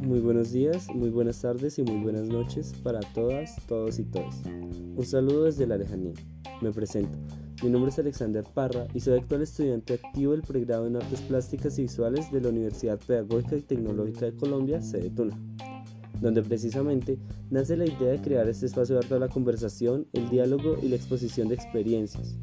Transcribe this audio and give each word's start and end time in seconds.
Muy 0.00 0.20
buenos 0.20 0.50
días, 0.50 0.88
muy 0.92 1.10
buenas 1.10 1.40
tardes 1.40 1.78
y 1.78 1.82
muy 1.84 2.02
buenas 2.02 2.26
noches 2.26 2.72
para 2.82 2.98
todas, 3.00 3.54
todos 3.68 4.00
y 4.00 4.04
todas. 4.04 4.42
Un 4.44 5.04
saludo 5.04 5.44
desde 5.44 5.66
la 5.66 5.78
lejanía. 5.78 6.14
Me 6.62 6.72
presento. 6.72 7.16
Mi 7.62 7.70
nombre 7.70 7.90
es 7.90 7.98
Alexander 8.00 8.42
Parra 8.42 8.88
y 8.92 8.98
soy 9.00 9.18
actual 9.18 9.42
estudiante 9.42 9.94
activo 9.94 10.32
del 10.32 10.42
pregrado 10.42 10.88
en 10.88 10.96
Artes 10.96 11.20
Plásticas 11.20 11.78
y 11.78 11.82
Visuales 11.82 12.32
de 12.32 12.40
la 12.40 12.48
Universidad 12.48 12.98
Pedagógica 12.98 13.56
y 13.56 13.62
Tecnológica 13.62 14.26
de 14.26 14.34
Colombia, 14.34 14.82
sede 14.82 15.10
Tuna, 15.10 15.38
donde 16.20 16.42
precisamente 16.42 17.18
nace 17.50 17.76
la 17.76 17.86
idea 17.86 18.10
de 18.10 18.20
crear 18.20 18.48
este 18.48 18.66
espacio 18.66 18.96
abierto 18.96 19.14
a 19.14 19.20
la 19.20 19.28
conversación, 19.28 20.08
el 20.12 20.28
diálogo 20.28 20.76
y 20.82 20.88
la 20.88 20.96
exposición 20.96 21.48
de 21.48 21.54
experiencias. 21.54 22.36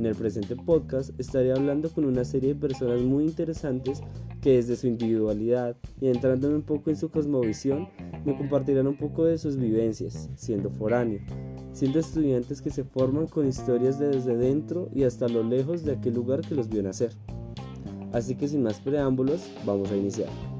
En 0.00 0.06
el 0.06 0.14
presente 0.14 0.56
podcast 0.56 1.10
estaré 1.20 1.52
hablando 1.52 1.90
con 1.90 2.06
una 2.06 2.24
serie 2.24 2.54
de 2.54 2.58
personas 2.58 3.02
muy 3.02 3.24
interesantes 3.24 4.00
que 4.40 4.52
desde 4.52 4.76
su 4.76 4.86
individualidad 4.86 5.76
y 6.00 6.06
entrando 6.06 6.48
un 6.48 6.62
poco 6.62 6.88
en 6.88 6.96
su 6.96 7.10
cosmovisión 7.10 7.86
me 8.24 8.34
compartirán 8.34 8.86
un 8.86 8.96
poco 8.96 9.26
de 9.26 9.36
sus 9.36 9.58
vivencias, 9.58 10.30
siendo 10.36 10.70
foráneo, 10.70 11.20
siendo 11.74 11.98
estudiantes 11.98 12.62
que 12.62 12.70
se 12.70 12.84
forman 12.84 13.26
con 13.26 13.46
historias 13.46 13.98
de 13.98 14.08
desde 14.08 14.38
dentro 14.38 14.88
y 14.94 15.02
hasta 15.02 15.28
lo 15.28 15.42
lejos 15.42 15.84
de 15.84 15.92
aquel 15.92 16.14
lugar 16.14 16.40
que 16.40 16.54
los 16.54 16.70
vio 16.70 16.82
nacer. 16.82 17.12
Así 18.14 18.36
que 18.36 18.48
sin 18.48 18.62
más 18.62 18.80
preámbulos, 18.80 19.50
vamos 19.66 19.92
a 19.92 19.98
iniciar. 19.98 20.59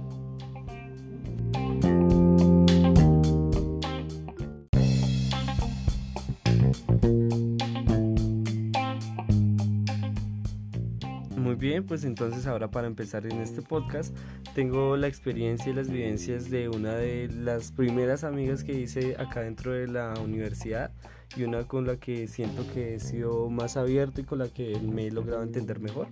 Pues 11.83 12.05
entonces 12.05 12.47
ahora 12.47 12.71
para 12.71 12.87
empezar 12.87 13.27
en 13.27 13.41
este 13.41 13.63
podcast 13.63 14.17
tengo 14.55 14.97
la 14.97 15.07
experiencia 15.07 15.71
y 15.71 15.75
las 15.75 15.91
vivencias 15.91 16.51
de 16.51 16.69
una 16.69 16.95
de 16.95 17.29
las 17.29 17.73
primeras 17.73 18.25
amigas 18.25 18.65
que 18.65 18.75
hice 18.75 19.17
acá 19.19 19.41
dentro 19.41 19.73
de 19.73 19.87
la 19.87 20.15
universidad 20.23 20.93
y 21.37 21.45
una 21.45 21.67
con 21.67 21.87
la 21.87 21.97
que 21.97 22.27
siento 22.27 22.67
que 22.73 22.95
he 22.95 23.01
sido 23.01 23.49
más 23.51 23.77
abierto 23.77 24.21
y 24.21 24.25
con 24.25 24.39
la 24.39 24.49
que 24.49 24.79
me 24.81 25.07
he 25.07 25.11
logrado 25.11 25.43
entender 25.43 25.79
mejor. 25.79 26.09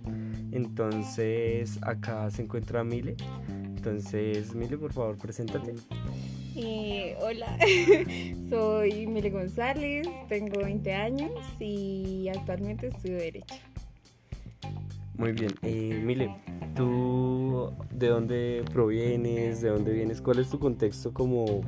Entonces 0.51 1.77
acá 1.81 2.29
se 2.31 2.43
encuentra 2.43 2.83
Mile. 2.83 3.15
Entonces 3.49 4.55
Mile, 4.55 4.77
por 4.77 4.93
favor, 4.93 5.17
preséntate. 5.17 5.75
Eh, 6.55 7.15
hola, 7.21 7.57
soy 8.49 9.07
Mile 9.07 9.29
González, 9.29 10.07
tengo 10.27 10.61
20 10.61 10.93
años 10.93 11.31
y 11.59 12.27
actualmente 12.29 12.87
estudio 12.87 13.17
Derecho. 13.17 13.55
Muy 15.19 15.33
bien, 15.33 15.51
eh, 15.63 15.99
Mile, 16.01 16.33
¿tú 16.77 17.73
de 17.91 18.07
dónde 18.07 18.63
provienes? 18.71 19.59
¿De 19.59 19.67
dónde 19.67 19.91
vienes? 19.91 20.21
¿Cuál 20.21 20.39
es 20.39 20.49
tu 20.49 20.59
contexto 20.59 21.13
como 21.13 21.59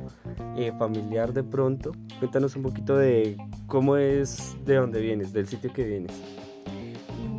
eh, 0.56 0.72
familiar 0.78 1.34
de 1.34 1.44
pronto? 1.44 1.92
Cuéntanos 2.18 2.56
un 2.56 2.62
poquito 2.62 2.96
de 2.96 3.36
cómo 3.66 3.98
es 3.98 4.56
de 4.64 4.76
dónde 4.76 5.02
vienes, 5.02 5.34
del 5.34 5.46
sitio 5.46 5.70
que 5.70 5.84
vienes. 5.84 6.12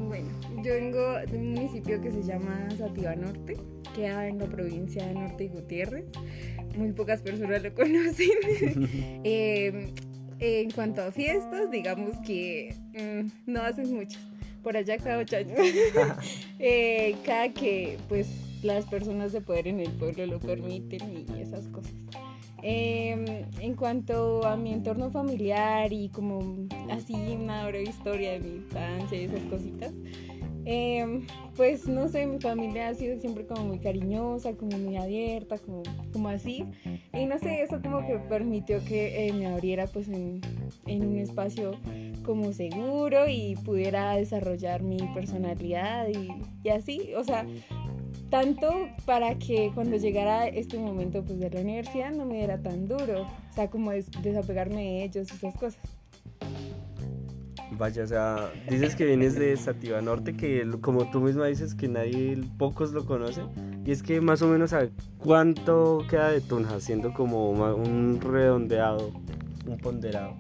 Bueno, 0.08 0.30
yo 0.64 0.76
vengo 0.76 1.14
de 1.18 1.36
un 1.36 1.54
municipio 1.54 2.00
que 2.00 2.12
se 2.12 2.22
llama 2.22 2.70
Sativa 2.78 3.16
Norte, 3.16 3.58
queda 3.96 4.28
en 4.28 4.38
la 4.38 4.46
provincia 4.46 5.08
de 5.08 5.16
Norte 5.16 5.46
y 5.46 5.48
Gutiérrez. 5.48 6.06
Muy 6.78 6.92
pocas 6.92 7.24
personas 7.24 7.64
lo 7.64 7.74
conocen. 7.74 8.38
eh, 9.24 9.92
en 10.40 10.72
cuanto 10.72 11.02
a 11.02 11.12
fiestas, 11.12 11.72
digamos 11.72 12.18
que 12.20 12.76
mm, 12.94 13.52
no 13.52 13.62
hacen 13.62 13.96
muchas 13.96 14.22
por 14.64 14.78
allá 14.78 14.98
cada 14.98 15.20
ocho 15.20 15.38
años. 15.38 15.60
eh, 16.60 17.16
cada 17.26 17.50
que 17.50 17.98
pues 18.10 18.28
las 18.64 18.86
personas 18.86 19.32
de 19.34 19.42
poder 19.42 19.68
en 19.68 19.80
el 19.80 19.92
pueblo 19.92 20.26
lo 20.26 20.40
permiten 20.40 21.26
y 21.28 21.42
esas 21.42 21.68
cosas. 21.68 21.94
Eh, 22.66 23.46
en 23.60 23.76
cuanto 23.76 24.46
a 24.46 24.56
mi 24.56 24.72
entorno 24.72 25.12
familiar 25.12 25.92
y 25.92 26.08
como 26.08 26.66
así 26.90 27.14
una 27.14 27.68
breve 27.68 27.90
historia 27.90 28.32
de 28.32 28.40
mi 28.40 28.56
infancia 28.56 29.22
y 29.22 29.26
esas 29.26 29.42
cositas, 29.50 29.92
eh, 30.66 31.26
pues 31.56 31.88
no 31.88 32.08
sé, 32.08 32.26
mi 32.26 32.40
familia 32.40 32.90
ha 32.90 32.94
sido 32.94 33.20
siempre 33.20 33.46
como 33.46 33.66
muy 33.66 33.80
cariñosa, 33.80 34.54
como 34.54 34.78
muy 34.78 34.98
abierta, 34.98 35.58
como, 35.58 35.84
como 36.12 36.30
así. 36.30 36.66
Y 37.14 37.26
no 37.26 37.38
sé, 37.40 37.64
eso 37.64 37.82
como 37.82 38.06
que 38.06 38.18
permitió 38.18 38.84
que 38.86 39.28
eh, 39.28 39.34
me 39.34 39.48
abriera 39.48 39.88
pues 39.88 40.08
en, 40.08 40.42
en, 40.88 41.06
un 41.06 41.18
espacio 41.18 41.72
como 42.24 42.54
seguro 42.54 43.28
y 43.28 43.56
pudiera 43.66 44.16
desarrollar 44.16 44.84
mi 44.84 44.98
personalidad 45.14 46.08
y, 46.08 46.30
y 46.64 46.70
así. 46.70 47.14
O 47.16 47.24
sea, 47.24 47.46
tanto 48.30 48.90
para 49.06 49.38
que 49.38 49.72
cuando 49.76 49.98
llegara 49.98 50.48
este 50.48 50.78
momento 50.78 51.24
pues 51.24 51.40
de 51.40 51.50
la 51.50 51.62
universidad 51.62 52.12
no 52.12 52.26
me 52.26 52.38
diera 52.38 52.58
tan 52.58 52.88
duro. 52.88 53.24
O 53.24 53.54
sea, 53.54 53.70
como 53.70 53.92
des 53.92 54.10
desapegarme 54.22 54.82
de 54.82 55.04
ellos, 55.04 55.32
esas 55.32 55.56
cosas. 55.56 56.03
Vaya, 57.84 58.04
o 58.04 58.08
sea, 58.08 58.50
dices 58.70 58.96
que 58.96 59.04
vienes 59.04 59.36
de 59.36 59.58
Sativa 59.58 60.00
Norte, 60.00 60.38
que 60.38 60.66
como 60.80 61.12
tú 61.12 61.20
misma 61.20 61.48
dices 61.48 61.76
que 61.76 61.90
nadie, 61.90 62.42
pocos 62.58 62.94
lo 62.94 63.06
conocen. 63.06 63.84
Y 63.86 63.92
es 63.92 64.02
que 64.02 64.22
más 64.22 64.42
o 64.42 64.48
menos 64.48 64.72
a 64.72 64.88
cuánto 65.18 66.06
queda 66.10 66.32
de 66.32 66.40
Tunja, 66.40 66.80
siendo 66.80 67.14
como 67.14 67.50
un 67.50 68.22
redondeado, 68.22 69.12
un 69.68 69.78
ponderado. 69.80 70.38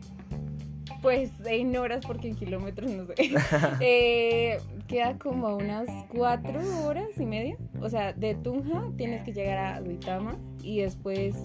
Pues 1.01 1.31
en 1.45 1.75
horas, 1.75 2.05
porque 2.05 2.29
en 2.29 2.35
kilómetros 2.35 2.89
no 2.89 3.07
sé. 3.07 3.13
eh, 3.81 4.61
queda 4.87 5.17
como 5.17 5.57
unas 5.57 5.89
cuatro 6.15 6.61
horas 6.85 7.09
y 7.17 7.25
media. 7.25 7.57
O 7.81 7.89
sea, 7.89 8.13
de 8.13 8.35
Tunja 8.35 8.89
tienes 8.95 9.25
que 9.25 9.33
llegar 9.33 9.57
a 9.57 9.81
Duitama 9.81 10.37
y 10.61 10.79
después 10.79 11.35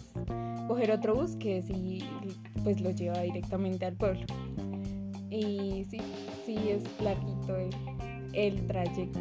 coger 0.68 0.92
otro 0.92 1.16
bus 1.16 1.34
que 1.34 1.60
sí, 1.62 2.04
pues 2.62 2.80
lo 2.80 2.92
lleva 2.92 3.20
directamente 3.22 3.84
al 3.84 3.96
pueblo. 3.96 4.26
Y 5.30 5.84
sí, 5.90 6.00
sí 6.46 6.56
es 6.70 6.82
larguito 7.02 7.56
el, 7.56 7.70
el 8.32 8.66
trayecto. 8.66 9.20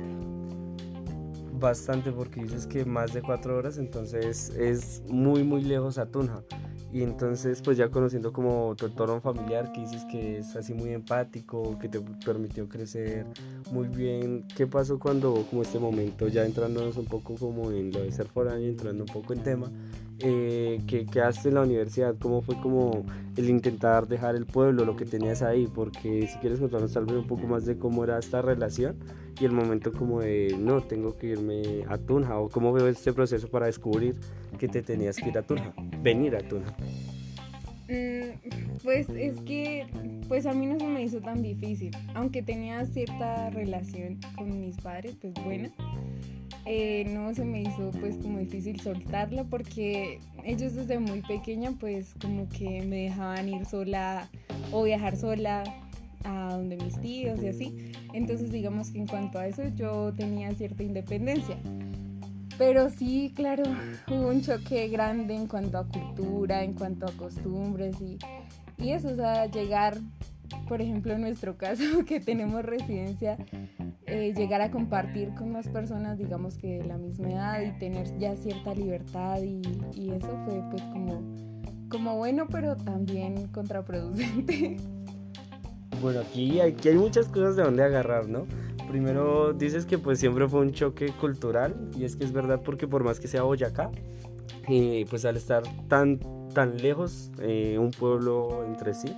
Bastante, 1.59 2.11
porque 2.11 2.43
dices 2.43 2.67
que 2.67 2.85
más 2.85 3.13
de 3.13 3.21
cuatro 3.21 3.57
horas, 3.57 3.77
entonces 3.77 4.51
es 4.51 5.01
muy, 5.07 5.43
muy 5.43 5.63
lejos 5.63 5.97
a 5.97 6.05
Tunja. 6.05 6.43
Y 6.93 7.03
entonces, 7.03 7.61
pues 7.61 7.77
ya 7.77 7.89
conociendo 7.89 8.31
como 8.31 8.73
tu 8.75 8.85
entorno 8.85 9.19
familiar, 9.19 9.71
que 9.73 9.81
dices 9.81 10.05
que 10.05 10.39
es 10.39 10.55
así 10.55 10.73
muy 10.73 10.91
empático, 10.91 11.77
que 11.79 11.89
te 11.89 11.99
permitió 11.99 12.69
crecer 12.69 13.25
muy 13.71 13.87
bien, 13.87 14.45
¿qué 14.55 14.67
pasó 14.67 14.97
cuando, 14.97 15.45
como 15.49 15.63
este 15.63 15.79
momento, 15.79 16.27
ya 16.29 16.45
entrándonos 16.45 16.95
un 16.95 17.05
poco 17.05 17.35
como 17.35 17.71
en 17.71 17.91
lo 17.91 18.01
de 18.01 18.11
ser 18.11 18.27
foráneo, 18.27 18.69
entrando 18.69 19.03
un 19.03 19.13
poco 19.13 19.33
en 19.33 19.43
tema, 19.43 19.69
eh, 20.19 20.81
que 20.87 21.05
quedaste 21.05 21.49
en 21.49 21.55
la 21.55 21.61
universidad? 21.61 22.15
¿Cómo 22.19 22.41
fue 22.41 22.59
como 22.61 23.05
el 23.35 23.49
intentar 23.49 24.07
dejar 24.07 24.35
el 24.35 24.45
pueblo, 24.45 24.85
lo 24.85 24.95
que 24.95 25.05
tenías 25.05 25.41
ahí? 25.41 25.67
Porque 25.73 26.27
si 26.27 26.37
quieres 26.39 26.59
contarnos 26.59 26.93
tal 26.93 27.05
vez 27.05 27.15
un 27.15 27.27
poco 27.27 27.47
más 27.47 27.65
de 27.65 27.77
cómo 27.77 28.03
era 28.03 28.17
esta 28.17 28.41
relación 28.41 28.97
y 29.39 29.45
el 29.45 29.51
momento 29.51 29.91
como 29.91 30.21
de, 30.21 30.55
no, 30.59 30.81
tengo 30.81 31.17
que 31.17 31.27
irme 31.27 31.83
a 31.87 31.97
Tunja, 31.97 32.39
o 32.39 32.49
cómo 32.49 32.73
veo 32.73 32.87
este 32.87 33.13
proceso 33.13 33.47
para 33.49 33.67
descubrir 33.67 34.15
que 34.57 34.67
te 34.67 34.81
tenías 34.81 35.17
que 35.17 35.29
ir 35.29 35.37
a 35.37 35.43
Tunja, 35.43 35.73
venir 36.01 36.35
a 36.35 36.39
Tunja. 36.39 36.75
Mm, 37.89 38.79
pues 38.83 39.07
es 39.09 39.39
que 39.41 39.87
pues 40.27 40.45
a 40.45 40.53
mí 40.53 40.65
no 40.65 40.77
se 40.77 40.87
me 40.87 41.03
hizo 41.03 41.21
tan 41.21 41.41
difícil, 41.41 41.95
aunque 42.15 42.41
tenía 42.41 42.85
cierta 42.85 43.49
relación 43.49 44.19
con 44.35 44.59
mis 44.59 44.75
padres, 44.77 45.15
pues 45.21 45.33
buena. 45.45 45.71
Eh, 46.69 47.05
no 47.05 47.33
se 47.33 47.45
me 47.45 47.61
hizo 47.61 47.91
pues 48.01 48.17
como 48.17 48.39
difícil 48.39 48.77
soltarla 48.81 49.45
porque 49.45 50.19
ellos 50.43 50.75
desde 50.75 50.99
muy 50.99 51.21
pequeña 51.21 51.71
pues 51.79 52.13
como 52.19 52.49
que 52.49 52.81
me 52.81 53.03
dejaban 53.03 53.47
ir 53.47 53.65
sola 53.65 54.27
o 54.73 54.83
viajar 54.83 55.15
sola 55.15 55.63
a 56.25 56.51
donde 56.51 56.75
mis 56.75 56.99
tíos 56.99 57.41
y 57.41 57.47
así. 57.47 57.91
Entonces 58.11 58.51
digamos 58.51 58.91
que 58.91 58.99
en 58.99 59.07
cuanto 59.07 59.39
a 59.39 59.47
eso 59.47 59.63
yo 59.75 60.13
tenía 60.13 60.51
cierta 60.51 60.83
independencia. 60.83 61.57
Pero 62.57 62.89
sí, 62.89 63.31
claro, 63.33 63.63
hubo 64.09 64.27
un 64.27 64.41
choque 64.41 64.89
grande 64.89 65.35
en 65.35 65.47
cuanto 65.47 65.77
a 65.77 65.87
cultura, 65.87 66.63
en 66.63 66.73
cuanto 66.73 67.05
a 67.05 67.11
costumbres 67.13 67.95
y, 68.01 68.17
y 68.83 68.91
eso, 68.91 69.09
o 69.09 69.15
sea, 69.15 69.45
llegar, 69.45 69.99
por 70.67 70.81
ejemplo, 70.81 71.13
en 71.13 71.21
nuestro 71.21 71.57
caso, 71.57 71.83
que 72.05 72.19
tenemos 72.19 72.63
residencia, 72.63 73.37
eh, 74.05 74.33
llegar 74.35 74.61
a 74.61 74.71
compartir 74.71 75.33
con 75.35 75.51
más 75.51 75.67
personas, 75.67 76.17
digamos 76.17 76.57
que 76.57 76.79
de 76.79 76.85
la 76.85 76.97
misma 76.97 77.31
edad 77.31 77.61
y 77.61 77.77
tener 77.79 78.17
ya 78.17 78.35
cierta 78.35 78.73
libertad 78.73 79.41
y, 79.41 79.61
eso 80.11 80.29
fue 80.45 80.61
pues 80.71 80.81
como, 80.83 81.21
como 81.89 82.17
bueno, 82.17 82.47
pero 82.49 82.75
también 82.75 83.47
contraproducente. 83.47 84.77
Bueno, 85.99 86.19
aquí, 86.19 86.59
aquí 86.59 86.89
hay 86.89 86.95
muchas 86.95 87.27
cosas 87.27 87.55
de 87.55 87.63
donde 87.63 87.81
agarrar, 87.81 88.29
¿no? 88.29 88.45
Primero 88.87 89.53
dices 89.53 89.87
que 89.87 89.97
pues 89.97 90.19
siempre 90.19 90.47
fue 90.47 90.59
un 90.59 90.71
choque 90.71 91.11
cultural 91.19 91.75
y 91.97 92.03
es 92.03 92.15
que 92.15 92.23
es 92.23 92.31
verdad 92.31 92.61
porque 92.63 92.87
por 92.87 93.03
más 93.03 93.19
que 93.19 93.27
sea 93.27 93.41
Boyacá, 93.41 93.89
eh, 94.69 95.05
pues 95.09 95.25
al 95.25 95.37
estar 95.37 95.63
tan, 95.87 96.19
tan 96.53 96.77
lejos, 96.77 97.31
eh, 97.39 97.77
un 97.79 97.91
pueblo 97.91 98.63
entre 98.65 98.93
sí, 98.93 99.11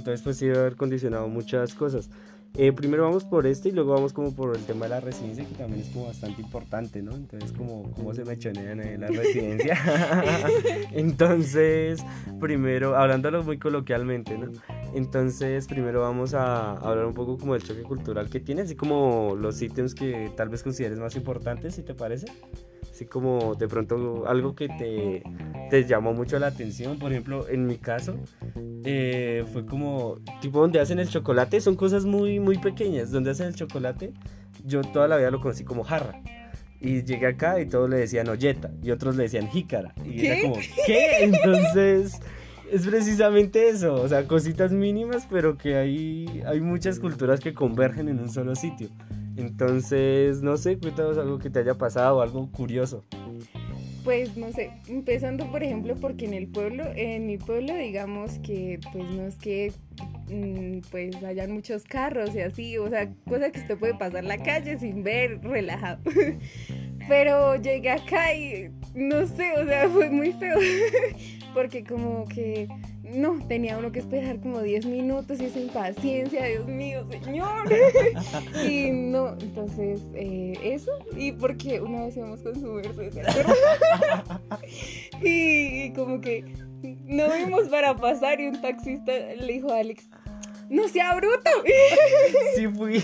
entonces 0.00 0.22
pues 0.22 0.38
sí 0.38 0.46
debe 0.46 0.58
haber 0.58 0.76
condicionado 0.76 1.28
muchas 1.28 1.74
cosas. 1.74 2.10
Eh, 2.56 2.72
primero 2.72 3.04
vamos 3.04 3.24
por 3.24 3.46
este 3.46 3.68
y 3.68 3.72
luego 3.72 3.92
vamos 3.92 4.12
como 4.12 4.34
por 4.34 4.56
el 4.56 4.64
tema 4.64 4.86
de 4.86 4.90
la 4.90 5.00
residencia, 5.00 5.46
que 5.46 5.54
también 5.54 5.82
es 5.82 5.88
como 5.90 6.06
bastante 6.06 6.42
importante, 6.42 7.00
¿no? 7.00 7.12
Entonces, 7.14 7.52
como 7.52 7.92
cómo 7.92 8.12
se 8.12 8.24
mechonean 8.24 8.80
en 8.80 9.00
la 9.00 9.06
residencia. 9.06 9.78
Entonces, 10.92 12.02
primero, 12.40 12.96
hablándolo 12.96 13.44
muy 13.44 13.58
coloquialmente, 13.58 14.36
¿no? 14.36 14.50
Entonces, 14.94 15.68
primero 15.68 16.00
vamos 16.00 16.34
a 16.34 16.72
hablar 16.72 17.06
un 17.06 17.14
poco 17.14 17.38
como 17.38 17.52
del 17.52 17.62
choque 17.62 17.82
cultural 17.82 18.28
que 18.28 18.40
tiene, 18.40 18.62
así 18.62 18.74
como 18.74 19.36
los 19.36 19.62
ítems 19.62 19.94
que 19.94 20.32
tal 20.36 20.48
vez 20.48 20.64
consideres 20.64 20.98
más 20.98 21.14
importantes, 21.14 21.76
si 21.76 21.82
te 21.82 21.94
parece. 21.94 22.26
Así 23.00 23.06
como 23.06 23.54
de 23.54 23.66
pronto 23.66 24.28
algo 24.28 24.54
que 24.54 24.68
te, 24.68 25.22
te 25.70 25.86
llamó 25.86 26.12
mucho 26.12 26.38
la 26.38 26.48
atención. 26.48 26.98
Por 26.98 27.12
ejemplo, 27.12 27.48
en 27.48 27.64
mi 27.66 27.78
caso, 27.78 28.18
eh, 28.84 29.42
fue 29.54 29.64
como, 29.64 30.18
tipo 30.42 30.60
donde 30.60 30.80
hacen 30.80 30.98
el 30.98 31.08
chocolate, 31.08 31.62
son 31.62 31.76
cosas 31.76 32.04
muy, 32.04 32.40
muy 32.40 32.58
pequeñas. 32.58 33.10
Donde 33.10 33.30
hacen 33.30 33.46
el 33.46 33.54
chocolate, 33.54 34.12
yo 34.66 34.82
toda 34.82 35.08
la 35.08 35.16
vida 35.16 35.30
lo 35.30 35.40
conocí 35.40 35.64
como 35.64 35.82
jarra. 35.82 36.20
Y 36.78 37.02
llegué 37.02 37.28
acá 37.28 37.58
y 37.58 37.64
todos 37.64 37.88
le 37.88 37.96
decían 37.96 38.28
olleta 38.28 38.70
y 38.82 38.90
otros 38.90 39.16
le 39.16 39.22
decían 39.22 39.48
jícara. 39.48 39.94
Y 40.04 40.26
era 40.26 40.42
como, 40.42 40.56
¿qué? 40.84 41.24
Entonces 41.24 42.20
es 42.70 42.86
precisamente 42.86 43.70
eso, 43.70 43.94
o 43.94 44.08
sea, 44.08 44.28
cositas 44.28 44.72
mínimas, 44.72 45.26
pero 45.30 45.56
que 45.56 45.76
hay, 45.76 46.42
hay 46.46 46.60
muchas 46.60 47.00
culturas 47.00 47.40
que 47.40 47.54
convergen 47.54 48.10
en 48.10 48.20
un 48.20 48.28
solo 48.28 48.54
sitio. 48.54 48.90
Entonces, 49.40 50.42
no 50.42 50.56
sé, 50.58 50.78
cuéntanos 50.78 51.16
algo 51.16 51.38
que 51.38 51.48
te 51.48 51.60
haya 51.60 51.78
pasado, 51.78 52.20
algo 52.20 52.50
curioso. 52.52 53.04
Pues 54.04 54.36
no 54.36 54.50
sé, 54.52 54.70
empezando 54.88 55.50
por 55.50 55.62
ejemplo 55.62 55.94
porque 55.96 56.24
en 56.26 56.34
el 56.34 56.48
pueblo, 56.48 56.84
en 56.94 57.26
mi 57.26 57.36
pueblo 57.36 57.74
digamos 57.74 58.38
que 58.38 58.80
pues 58.92 59.10
no 59.10 59.26
es 59.26 59.36
que 59.36 59.72
mm, 60.28 60.80
pues 60.90 61.22
hayan 61.22 61.52
muchos 61.52 61.84
carros 61.84 62.34
y 62.34 62.40
así, 62.40 62.78
o 62.78 62.88
sea, 62.88 63.12
cosa 63.28 63.50
que 63.50 63.60
usted 63.60 63.78
puede 63.78 63.94
pasar 63.94 64.24
la 64.24 64.38
calle 64.38 64.78
sin 64.78 65.02
ver 65.02 65.40
relajado. 65.42 66.00
Pero 67.08 67.56
llegué 67.56 67.90
acá 67.90 68.34
y 68.34 68.70
no 68.94 69.26
sé, 69.26 69.52
o 69.58 69.64
sea, 69.66 69.88
fue 69.88 70.10
muy 70.10 70.32
feo 70.32 70.58
porque 71.54 71.84
como 71.84 72.26
que 72.26 72.68
no, 73.02 73.38
tenía 73.46 73.78
uno 73.78 73.92
que 73.92 73.98
esperar 73.98 74.40
como 74.40 74.60
10 74.60 74.86
minutos 74.86 75.40
y 75.40 75.46
esa 75.46 75.60
impaciencia, 75.60 76.44
Dios 76.46 76.66
mío, 76.66 77.06
señor. 77.24 77.68
y 78.68 78.90
no, 78.90 79.36
entonces, 79.40 80.00
eh, 80.14 80.52
eso, 80.62 80.92
y 81.16 81.32
porque 81.32 81.80
una 81.80 82.06
vez 82.06 82.16
íbamos 82.16 82.40
con 82.40 82.54
su 82.54 82.66
Mercedes 82.66 83.14
y, 85.22 85.84
y 85.84 85.92
como 85.92 86.20
que 86.20 86.44
no 87.06 87.32
vimos 87.32 87.68
para 87.68 87.96
pasar 87.96 88.40
y 88.40 88.46
un 88.46 88.60
taxista 88.60 89.12
le 89.12 89.52
dijo 89.52 89.72
a 89.72 89.78
Alex, 89.78 90.08
no 90.68 90.88
sea 90.88 91.14
bruto. 91.16 91.50
sí 92.56 92.68
fui. 92.68 93.02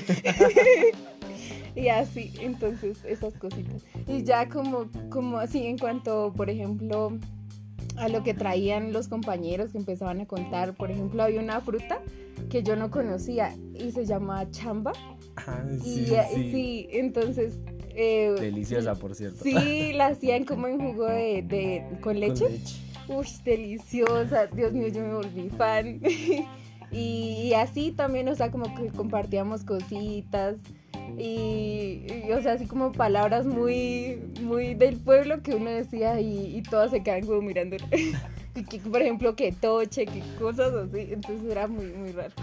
y 1.75 1.89
así, 1.89 2.33
entonces, 2.41 3.05
esas 3.05 3.35
cositas. 3.35 3.83
Y 4.07 4.23
ya 4.23 4.49
como, 4.49 4.89
como 5.11 5.39
así 5.39 5.67
en 5.67 5.77
cuanto, 5.77 6.33
por 6.35 6.49
ejemplo, 6.49 7.19
a 7.97 8.09
lo 8.09 8.23
que 8.23 8.35
traían 8.35 8.93
los 8.93 9.09
compañeros 9.09 9.73
que 9.73 9.79
empezaban 9.79 10.21
a 10.21 10.27
contar. 10.27 10.75
Por 10.75 10.91
ejemplo, 10.91 11.23
había 11.23 11.41
una 11.41 11.61
fruta 11.61 12.01
que 12.51 12.63
yo 12.63 12.77
no 12.77 12.91
conocía 12.91 13.55
y 13.75 13.91
se 13.91 14.05
llama 14.05 14.51
chamba. 14.51 14.93
Ah, 15.37 15.65
sí, 15.83 16.07
y, 16.35 16.51
sí. 16.51 16.89
entonces... 16.93 17.59
Eh, 17.99 18.35
Deliciosa, 18.39 18.95
por 18.95 19.15
cierto. 19.15 19.43
Sí, 19.43 19.93
la 19.95 20.09
hacían 20.09 20.45
como 20.45 20.67
en 20.67 20.79
jugo 20.79 21.07
de, 21.07 21.43
de 21.43 21.99
con 22.03 22.21
leche. 22.21 22.61
Uy, 23.09 23.27
deliciosa. 23.45 24.47
Dios 24.49 24.73
mío, 24.73 24.89
yo 24.89 25.01
me 25.01 25.15
volví 25.15 25.49
fan. 25.49 26.01
y, 26.91 26.99
y 27.45 27.55
así 27.55 27.93
también, 27.93 28.29
o 28.29 28.35
sea, 28.35 28.51
como 28.51 28.75
que 28.75 28.89
compartíamos 28.89 29.65
cositas. 29.65 30.57
Y, 31.19 32.31
o 32.33 32.41
sea, 32.43 32.53
así 32.55 32.67
como 32.67 32.93
palabras 32.93 33.47
muy, 33.47 34.21
muy 34.43 34.75
del 34.75 34.97
pueblo 34.97 35.43
que 35.43 35.55
uno 35.55 35.71
decía 35.71 36.21
y, 36.21 36.63
todas 36.69 36.91
se 36.91 37.03
quedan 37.03 37.27
como 37.27 37.43
mirando. 37.43 37.77
por 38.91 39.03
ejemplo, 39.03 39.37
que 39.37 39.53
toche, 39.53 40.07
que 40.07 40.23
cosas 40.39 40.73
así. 40.73 41.09
Entonces 41.11 41.51
era 41.51 41.69
muy, 41.69 41.87
muy 41.87 42.13
raro. 42.13 42.35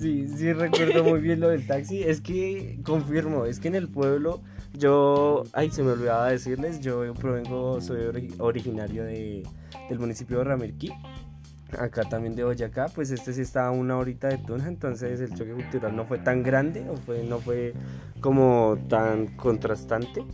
Sí, 0.00 0.26
sí, 0.28 0.52
recuerdo 0.52 1.04
muy 1.04 1.20
bien 1.20 1.40
lo 1.40 1.48
del 1.48 1.66
taxi. 1.66 2.02
Es 2.02 2.20
que 2.20 2.78
confirmo, 2.82 3.44
es 3.44 3.60
que 3.60 3.68
en 3.68 3.74
el 3.74 3.88
pueblo 3.88 4.40
yo, 4.72 5.44
ay, 5.52 5.70
se 5.70 5.82
me 5.82 5.92
olvidaba 5.92 6.30
decirles, 6.30 6.80
yo 6.80 7.12
provengo, 7.14 7.80
soy 7.80 8.32
originario 8.38 9.04
de, 9.04 9.42
del 9.88 9.98
municipio 9.98 10.38
de 10.38 10.44
Ramirquí 10.44 10.90
acá 11.78 12.02
también 12.04 12.34
de 12.34 12.44
Boyacá, 12.44 12.86
pues 12.94 13.10
este 13.10 13.32
sí 13.32 13.42
estaba 13.42 13.70
una 13.70 13.96
horita 13.96 14.28
de 14.28 14.38
Tunja, 14.38 14.68
entonces 14.68 15.20
el 15.20 15.34
choque 15.34 15.52
cultural 15.52 15.94
no 15.94 16.04
fue 16.04 16.18
tan 16.18 16.42
grande, 16.42 16.88
o 16.88 16.96
fue, 16.96 17.22
no 17.24 17.38
fue 17.38 17.74
como 18.20 18.78
tan 18.88 19.28
contrastante. 19.36 20.24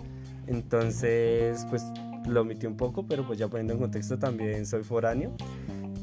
Entonces, 0.46 1.66
pues 1.70 1.84
lo 2.26 2.42
omití 2.42 2.66
un 2.66 2.76
poco, 2.76 3.06
pero 3.06 3.26
pues 3.26 3.38
ya 3.38 3.48
poniendo 3.48 3.74
en 3.74 3.80
contexto 3.80 4.18
también 4.18 4.66
soy 4.66 4.82
foráneo. 4.82 5.32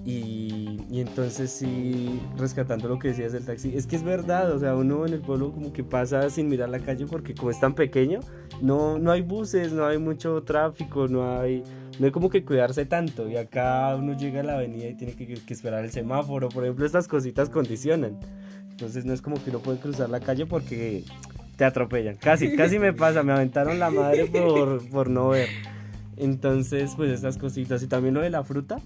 Y, 0.05 0.81
y, 0.89 0.99
entonces 0.99 1.49
sí, 1.49 2.19
rescatando 2.37 2.89
lo 2.89 2.99
que 2.99 3.09
decías 3.09 3.31
del 3.31 3.45
taxi, 3.45 3.73
es 3.73 3.87
que 3.87 3.95
es 3.95 4.03
verdad, 4.03 4.51
o 4.51 4.59
sea, 4.59 4.75
uno 4.75 5.05
en 5.05 5.13
el 5.13 5.21
pueblo 5.21 5.53
como 5.53 5.71
que 5.71 5.83
pasa 5.85 6.29
sin 6.29 6.49
mirar 6.49 6.67
la 6.67 6.79
calle 6.79 7.05
porque 7.05 7.33
como 7.33 7.51
es 7.51 7.59
tan 7.59 7.73
pequeño, 7.73 8.19
no, 8.61 8.99
no 8.99 9.11
hay 9.11 9.21
buses, 9.21 9.71
no 9.71 9.85
hay 9.85 9.97
mucho 9.99 10.43
tráfico, 10.43 11.07
no 11.07 11.39
hay 11.39 11.63
no 11.99 12.05
hay 12.05 12.11
como 12.11 12.29
que 12.29 12.43
cuidarse 12.43 12.85
tanto. 12.85 13.29
Y 13.29 13.37
acá 13.37 13.95
uno 13.95 14.17
llega 14.17 14.41
a 14.41 14.43
la 14.43 14.53
avenida 14.53 14.87
y 14.87 14.95
tiene 14.95 15.15
que, 15.15 15.41
esperar 15.53 15.83
el 15.83 15.91
semáforo. 15.91 16.49
Por 16.49 16.63
ejemplo, 16.63 16.85
estas 16.85 17.07
cositas 17.07 17.49
condicionan. 17.49 18.19
Entonces 18.71 19.05
no 19.05 19.13
es 19.13 19.21
como 19.21 19.41
que 19.43 19.49
uno 19.49 19.59
puede 19.59 19.79
cruzar 19.79 20.09
la 20.09 20.19
calle 20.19 20.45
porque 20.45 21.03
te 21.55 21.65
atropellan. 21.65 22.15
Casi, 22.15 22.55
casi 22.55 22.79
me 22.79 22.93
pasa. 22.93 23.23
Me 23.23 23.33
aventaron 23.33 23.79
la 23.79 23.89
madre 23.89 24.25
por, 24.25 24.87
por 24.89 25.09
no 25.09 25.29
ver. 25.29 25.49
Entonces, 26.17 26.93
pues 26.95 27.11
estas 27.11 27.37
cositas. 27.37 27.83
Y 27.83 27.87
también 27.87 28.13
lo 28.13 28.21
de 28.21 28.29
la 28.29 28.43
fruta. 28.43 28.77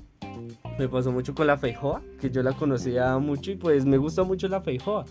Me 0.77 0.87
pasó 0.87 1.11
mucho 1.11 1.33
con 1.33 1.47
la 1.47 1.57
feijoa, 1.57 2.01
que 2.19 2.29
yo 2.29 2.43
la 2.43 2.53
conocía 2.53 3.17
mucho 3.17 3.51
y 3.51 3.55
pues 3.55 3.85
me 3.85 3.97
gusta 3.97 4.23
mucho 4.23 4.47
la 4.47 4.61
feijoa. 4.61 5.05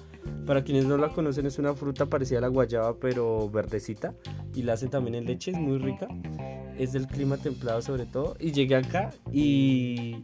Para 0.47 0.63
quienes 0.63 0.87
no 0.87 0.97
la 0.97 1.09
conocen 1.09 1.47
es 1.47 1.59
una 1.59 1.75
fruta 1.75 2.07
parecida 2.07 2.39
a 2.39 2.43
la 2.43 2.49
guayaba 2.49 2.97
pero 2.99 3.51
verdecita 3.51 4.15
y 4.55 4.63
la 4.63 4.75
hacen 4.75 4.91
también 4.91 5.17
en 5.17 5.25
leche, 5.25 5.51
es 5.51 5.59
muy 5.59 5.79
rica 5.79 6.09
es 6.79 6.93
del 6.93 7.07
clima 7.07 7.37
templado 7.37 7.83
sobre 7.83 8.07
todo. 8.07 8.37
Y 8.39 8.53
llegué 8.53 8.77
acá 8.77 9.11
y, 9.33 10.17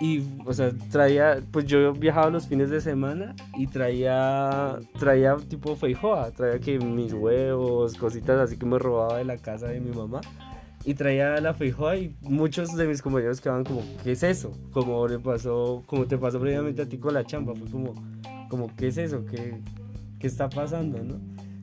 y, 0.00 0.24
o 0.44 0.52
sea, 0.52 0.72
traía, 0.90 1.42
pues 1.50 1.66
yo 1.66 1.92
viajaba 1.92 2.30
los 2.30 2.46
fines 2.46 2.70
de 2.70 2.80
semana 2.80 3.34
y 3.56 3.66
traía, 3.66 4.78
traía 4.98 5.36
tipo 5.48 5.76
feijoa, 5.76 6.30
traía 6.32 6.58
que 6.58 6.78
mis 6.78 7.12
huevos, 7.12 7.94
cositas 7.94 8.38
así 8.38 8.56
que 8.56 8.66
me 8.66 8.78
robaba 8.78 9.18
de 9.18 9.24
la 9.24 9.36
casa 9.36 9.68
de 9.68 9.80
mi 9.80 9.90
mamá. 9.90 10.20
Y 10.84 10.94
traía 10.94 11.40
la 11.40 11.52
feijoa 11.52 11.96
y 11.96 12.16
muchos 12.22 12.74
de 12.74 12.86
mis 12.86 13.02
compañeros 13.02 13.40
quedaban 13.40 13.64
como, 13.64 13.82
¿qué 14.02 14.12
es 14.12 14.22
eso? 14.22 14.50
Como 14.72 15.06
le 15.06 15.18
pasó, 15.18 15.82
como 15.86 16.06
te 16.06 16.16
pasó 16.16 16.40
previamente 16.40 16.82
a 16.82 16.88
ti 16.88 16.96
con 16.96 17.12
la 17.12 17.24
chamba, 17.24 17.54
fue 17.54 17.68
como, 17.68 17.94
como 18.48 18.74
¿qué 18.76 18.88
es 18.88 18.96
eso? 18.96 19.26
¿Qué, 19.26 19.60
qué 20.18 20.26
está 20.26 20.48
pasando? 20.48 21.02
¿no? 21.02 21.20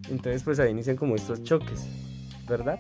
Entonces 0.09 0.43
pues 0.43 0.59
ahí 0.59 0.71
inician 0.71 0.95
como 0.95 1.15
estos 1.15 1.43
choques, 1.43 1.88
¿verdad? 2.47 2.79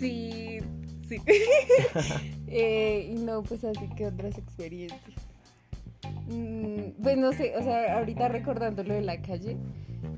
Sí, 0.00 0.58
sí. 1.06 1.20
eh, 2.46 3.12
y 3.14 3.18
no, 3.20 3.42
pues 3.42 3.64
así 3.64 3.88
que 3.96 4.06
otras 4.06 4.38
experiencias. 4.38 5.02
Mm, 6.28 7.02
pues 7.02 7.16
no 7.16 7.32
sé, 7.32 7.54
o 7.56 7.62
sea, 7.62 7.98
ahorita 7.98 8.28
recordando 8.28 8.82
lo 8.84 8.94
de 8.94 9.02
la 9.02 9.20
calle, 9.22 9.56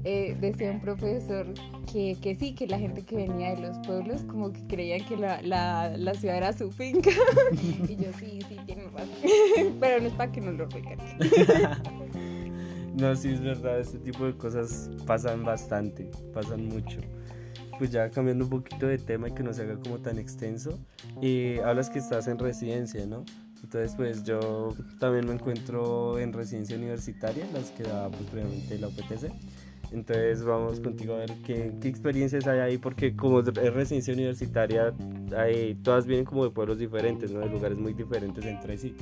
eh, 0.05 0.37
decía 0.41 0.71
un 0.71 0.81
profesor 0.81 1.47
que, 1.93 2.17
que, 2.21 2.35
sí, 2.35 2.55
que 2.55 2.67
la 2.67 2.79
gente 2.79 3.03
que 3.03 3.17
venía 3.17 3.55
de 3.55 3.61
los 3.61 3.79
pueblos 3.87 4.23
como 4.25 4.53
que 4.53 4.67
creían 4.67 5.05
que 5.07 5.17
la, 5.17 5.43
la, 5.43 5.97
la 5.97 6.15
ciudad 6.15 6.37
era 6.37 6.53
su 6.53 6.71
finca. 6.71 7.11
y 7.89 7.97
yo 7.97 8.13
sí, 8.19 8.41
sí, 8.49 8.57
tiene 8.67 8.85
razón. 8.85 9.09
Pero 9.81 10.01
no 10.01 10.09
es 10.09 10.15
para 10.15 10.33
que 10.33 10.41
no 10.41 10.53
lo 10.53 10.67
recalque. 10.67 11.17
no, 12.95 13.15
sí, 13.17 13.31
es 13.31 13.41
verdad, 13.41 13.81
este 13.81 13.99
tipo 13.99 14.25
de 14.25 14.37
cosas 14.37 14.91
pasan 15.07 15.45
bastante, 15.45 16.11
pasan 16.33 16.67
mucho 16.67 17.01
pues 17.79 17.91
ya 17.91 18.11
cambiando 18.11 18.45
un 18.45 18.51
poquito 18.51 18.87
de 18.87 18.99
tema 18.99 19.29
y 19.29 19.33
que 19.33 19.43
no 19.43 19.55
se 19.55 19.63
haga 19.63 19.79
como 19.79 19.97
tan 20.01 20.19
extenso, 20.19 20.79
y 21.23 21.57
hablas 21.61 21.89
que 21.89 21.99
estás 21.99 22.29
en 22.29 22.39
residencia, 22.39 23.07
¿no? 23.07 23.25
Entonces, 23.63 23.95
pues 23.97 24.23
yo 24.25 24.75
también 24.99 25.27
me 25.27 25.33
encuentro 25.33 26.19
en 26.19 26.33
residencia 26.33 26.77
universitaria, 26.77 27.47
las 27.55 27.71
que 27.71 27.85
da 27.85 28.11
pues 28.11 28.25
previamente 28.31 28.79
la 28.79 28.89
UPTC. 28.89 29.33
Entonces 29.93 30.45
vamos 30.45 30.81
contigo 30.81 31.15
a 31.15 31.19
ver 31.19 31.33
qué, 31.45 31.73
experiencias 31.83 32.47
hay 32.47 32.61
ahí, 32.61 32.79
porque 32.79 33.17
como 33.17 33.41
es 33.41 33.75
residencia 33.75 34.15
universitaria, 34.15 34.95
hay, 35.37 35.75
todas 35.83 36.07
vienen 36.07 36.25
como 36.25 36.45
de 36.45 36.51
pueblos 36.51 36.79
diferentes, 36.79 37.31
¿no? 37.33 37.41
de 37.41 37.49
lugares 37.49 37.79
muy 37.79 37.93
diferentes 37.93 38.45
entre 38.45 38.79
sí. 38.79 38.95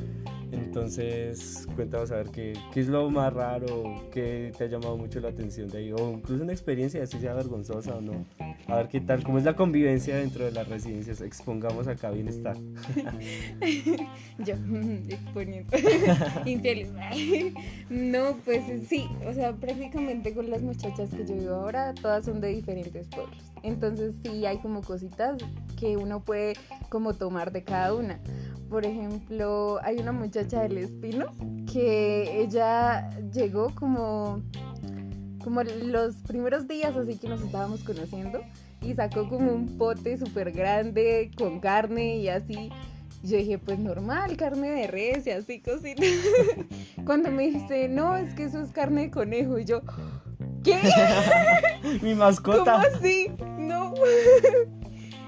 Cuéntanos 1.74 2.10
a 2.10 2.16
ver 2.16 2.30
qué, 2.30 2.54
qué 2.72 2.80
es 2.80 2.88
lo 2.88 3.08
más 3.10 3.32
raro, 3.32 4.08
qué 4.12 4.52
te 4.56 4.64
ha 4.64 4.66
llamado 4.66 4.96
mucho 4.96 5.20
la 5.20 5.28
atención 5.28 5.68
de 5.68 5.78
ahí, 5.78 5.92
o 5.92 6.12
incluso 6.12 6.42
una 6.42 6.52
experiencia, 6.52 7.06
si 7.06 7.18
sea 7.18 7.34
vergonzosa 7.34 7.96
o 7.96 8.00
no. 8.00 8.26
A 8.68 8.76
ver 8.76 8.88
qué 8.88 9.00
tal, 9.00 9.22
cómo 9.22 9.38
es 9.38 9.44
la 9.44 9.56
convivencia 9.56 10.16
dentro 10.16 10.44
de 10.44 10.52
las 10.52 10.68
residencias. 10.68 11.20
Expongamos 11.20 11.88
acá 11.88 12.10
bienestar. 12.10 12.56
Yo, 14.38 14.54
exponiendo. 15.08 15.76
Infieles. 16.44 16.90
no, 17.88 18.36
pues 18.44 18.62
sí, 18.88 19.08
o 19.26 19.32
sea, 19.32 19.52
prácticamente 19.54 20.34
con 20.34 20.50
las 20.50 20.62
muchachas 20.62 21.10
que 21.10 21.26
yo 21.26 21.34
vivo 21.34 21.54
ahora, 21.54 21.94
todas 21.94 22.24
son 22.24 22.40
de 22.40 22.48
diferentes 22.48 23.06
pueblos. 23.08 23.52
Entonces 23.62 24.14
sí 24.22 24.46
hay 24.46 24.58
como 24.58 24.82
cositas 24.82 25.38
que 25.78 25.96
uno 25.96 26.20
puede 26.20 26.54
como 26.88 27.14
tomar 27.14 27.52
de 27.52 27.64
cada 27.64 27.94
una. 27.94 28.20
Por 28.68 28.84
ejemplo, 28.84 29.78
hay 29.82 29.98
una 29.98 30.12
muchacha 30.12 30.62
del 30.62 30.78
Espino 30.78 31.26
que 31.72 32.42
ella 32.42 33.10
llegó 33.32 33.74
como 33.74 34.42
como 35.42 35.62
los 35.62 36.16
primeros 36.26 36.68
días 36.68 36.94
así 36.96 37.16
que 37.16 37.28
nos 37.28 37.40
estábamos 37.40 37.82
conociendo 37.82 38.42
y 38.82 38.94
sacó 38.94 39.28
como 39.28 39.52
un 39.52 39.78
pote 39.78 40.18
súper 40.18 40.52
grande 40.52 41.30
con 41.36 41.60
carne 41.60 42.16
y 42.16 42.28
así. 42.28 42.70
Yo 43.22 43.36
dije, 43.36 43.58
pues 43.58 43.78
normal, 43.78 44.36
carne 44.36 44.70
de 44.70 44.86
res 44.86 45.26
y 45.26 45.30
así 45.30 45.60
cositas. 45.60 46.06
Cuando 47.04 47.30
me 47.30 47.48
dice, 47.48 47.88
no, 47.88 48.16
es 48.16 48.32
que 48.34 48.44
eso 48.44 48.60
es 48.60 48.70
carne 48.70 49.02
de 49.02 49.10
conejo. 49.10 49.58
Y 49.58 49.64
yo, 49.64 49.80
¿qué? 50.62 50.78
Mi 52.02 52.14
mascota. 52.14 52.74
¿Cómo 52.74 52.96
así? 52.96 53.32
No. 53.58 53.94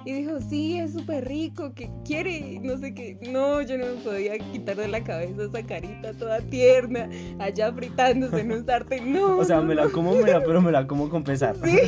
Y 0.04 0.12
dijo, 0.12 0.40
sí, 0.40 0.78
es 0.78 0.92
súper 0.92 1.28
rico, 1.28 1.74
que 1.74 1.90
quiere, 2.04 2.58
no 2.62 2.78
sé 2.78 2.94
qué. 2.94 3.18
No, 3.30 3.60
yo 3.60 3.76
no 3.76 3.86
me 3.86 4.02
podía 4.02 4.38
quitar 4.38 4.76
de 4.76 4.88
la 4.88 5.04
cabeza 5.04 5.44
esa 5.44 5.62
carita 5.62 6.14
toda 6.14 6.40
tierna, 6.40 7.08
allá 7.38 7.72
fritándose 7.72 8.40
en 8.40 8.52
un 8.52 8.66
sartén. 8.66 9.12
No. 9.12 9.38
O 9.38 9.44
sea, 9.44 9.60
me 9.60 9.74
la 9.74 9.88
como, 9.88 10.14
me 10.14 10.30
la, 10.30 10.42
pero 10.42 10.62
me 10.62 10.72
la 10.72 10.86
como 10.86 11.10
con 11.10 11.22
pesar. 11.22 11.56
Sí. 11.62 11.78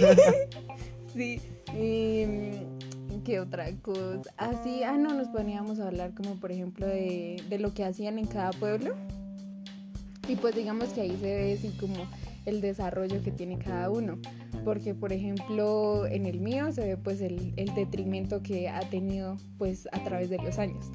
sí. 1.15 1.41
Y, 1.75 3.23
¿Qué 3.25 3.41
otra 3.41 3.71
cosa? 3.81 4.31
Así, 4.37 4.83
ah, 4.83 4.99
no, 4.99 5.15
nos 5.15 5.29
poníamos 5.29 5.79
a 5.79 5.87
hablar 5.87 6.13
como, 6.13 6.41
por 6.41 6.51
ejemplo, 6.51 6.87
de, 6.87 7.41
de 7.49 7.59
lo 7.59 7.73
que 7.73 7.85
hacían 7.85 8.19
en 8.19 8.27
cada 8.27 8.51
pueblo. 8.51 8.95
Y 10.29 10.37
pues 10.37 10.55
digamos 10.55 10.91
que 10.91 11.03
ahí 11.03 11.17
se 11.21 11.35
ve 11.35 11.53
así 11.53 11.69
como 11.79 11.95
el 12.47 12.61
desarrollo 12.61 13.23
que 13.23 13.31
tiene 13.31 13.59
cada 13.59 13.91
uno. 13.91 14.19
Porque, 14.65 14.95
por 14.95 15.13
ejemplo, 15.13 16.07
en 16.07 16.27
el 16.27 16.41
mío 16.41 16.73
se 16.73 16.87
ve 16.87 16.97
pues 16.97 17.21
el, 17.21 17.53
el 17.57 17.75
detrimento 17.75 18.43
que 18.43 18.69
ha 18.69 18.81
tenido 18.81 19.37
pues 19.59 19.89
a 19.93 20.03
través 20.05 20.31
de 20.31 20.39
los 20.39 20.59
años. 20.59 20.91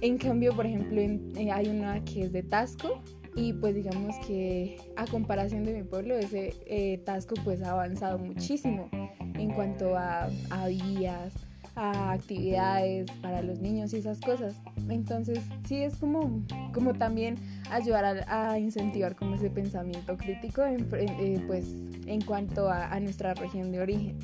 En 0.00 0.16
cambio, 0.16 0.54
por 0.54 0.66
ejemplo, 0.66 1.00
eh, 1.00 1.50
hay 1.52 1.68
una 1.68 2.04
que 2.04 2.22
es 2.22 2.32
de 2.32 2.42
Tasco 2.42 3.02
y 3.34 3.52
pues 3.52 3.74
digamos 3.74 4.14
que 4.26 4.76
a 4.96 5.06
comparación 5.06 5.64
de 5.64 5.72
mi 5.74 5.82
pueblo, 5.82 6.16
ese 6.16 6.54
eh, 6.66 6.98
Tasco 7.04 7.34
pues 7.44 7.62
ha 7.62 7.72
avanzado 7.72 8.18
muchísimo 8.18 8.88
en 9.34 9.50
cuanto 9.50 9.96
a, 9.96 10.28
a 10.50 10.68
vías, 10.68 11.34
a 11.78 12.10
actividades 12.10 13.08
para 13.22 13.40
los 13.40 13.60
niños 13.60 13.92
y 13.92 13.98
esas 13.98 14.20
cosas. 14.20 14.56
Entonces, 14.88 15.38
sí 15.64 15.76
es 15.76 15.96
como, 15.96 16.42
como 16.74 16.94
también 16.94 17.36
ayudar 17.70 18.26
a, 18.28 18.58
incentivar 18.58 19.14
como 19.14 19.36
ese 19.36 19.48
pensamiento 19.48 20.16
crítico 20.16 20.64
en, 20.64 20.88
eh, 20.92 21.40
pues, 21.46 21.66
en 22.06 22.20
cuanto 22.22 22.68
a, 22.68 22.98
nuestra 22.98 23.32
región 23.34 23.70
de 23.70 23.80
origen. 23.80 24.18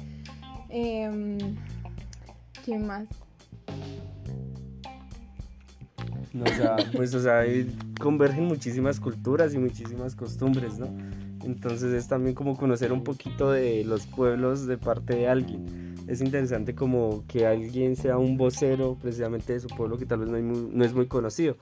Eh, 0.68 1.38
¿Qué 2.64 2.78
más? 2.78 3.06
o 6.34 6.46
sea, 6.56 6.76
pues, 6.96 7.14
o 7.14 7.20
sea, 7.20 7.44
convergen 8.00 8.46
muchísimas 8.46 8.98
culturas 8.98 9.54
y 9.54 9.58
muchísimas 9.58 10.16
costumbres, 10.16 10.80
¿no? 10.80 10.88
Entonces 11.44 11.92
es 11.92 12.08
también 12.08 12.34
como 12.34 12.56
conocer 12.56 12.92
un 12.92 13.04
poquito 13.04 13.52
de 13.52 13.84
los 13.84 14.06
pueblos 14.06 14.66
de 14.66 14.76
parte 14.76 15.14
de 15.14 15.28
alguien 15.28 15.83
es 16.06 16.20
interesante 16.20 16.74
como 16.74 17.24
que 17.26 17.46
alguien 17.46 17.96
sea 17.96 18.18
un 18.18 18.36
vocero 18.36 18.96
precisamente 19.00 19.54
de 19.54 19.60
su 19.60 19.68
pueblo 19.68 19.96
que 19.96 20.06
tal 20.06 20.20
vez 20.20 20.28
no, 20.28 20.84
es 20.84 20.94
muy 20.94 21.06
conocido. 21.06 21.56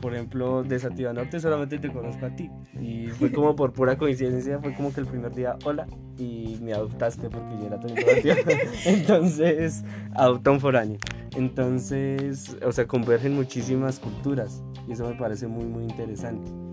Por 0.00 0.14
ejemplo, 0.14 0.64
de 0.64 0.78
Sativa 0.78 1.12
Norte 1.12 1.40
solamente 1.40 1.78
te 1.78 1.92
conozco 1.92 2.26
a 2.26 2.34
ti. 2.34 2.50
Y 2.80 3.06
fue 3.08 3.32
como 3.32 3.54
por 3.56 3.72
pura 3.72 3.96
coincidencia, 3.96 4.58
fue 4.58 4.74
como 4.74 4.92
que 4.92 5.00
el 5.00 5.06
primer 5.06 5.32
día, 5.34 5.56
hola, 5.64 5.86
y 6.18 6.58
me 6.60 6.72
adoptaste 6.72 7.30
porque 7.30 7.56
yo 7.60 7.66
era 7.66 7.80
tu 7.80 7.88
Entonces, 8.84 9.84
adopta 10.14 10.50
un 10.50 10.60
foráneo. 10.60 10.98
Entonces, 11.36 12.56
o 12.64 12.72
sea, 12.72 12.86
convergen 12.86 13.34
muchísimas 13.34 13.98
culturas 13.98 14.62
y 14.88 14.92
eso 14.92 15.08
me 15.08 15.14
parece 15.14 15.46
muy, 15.46 15.64
muy 15.64 15.84
interesante. 15.84 16.65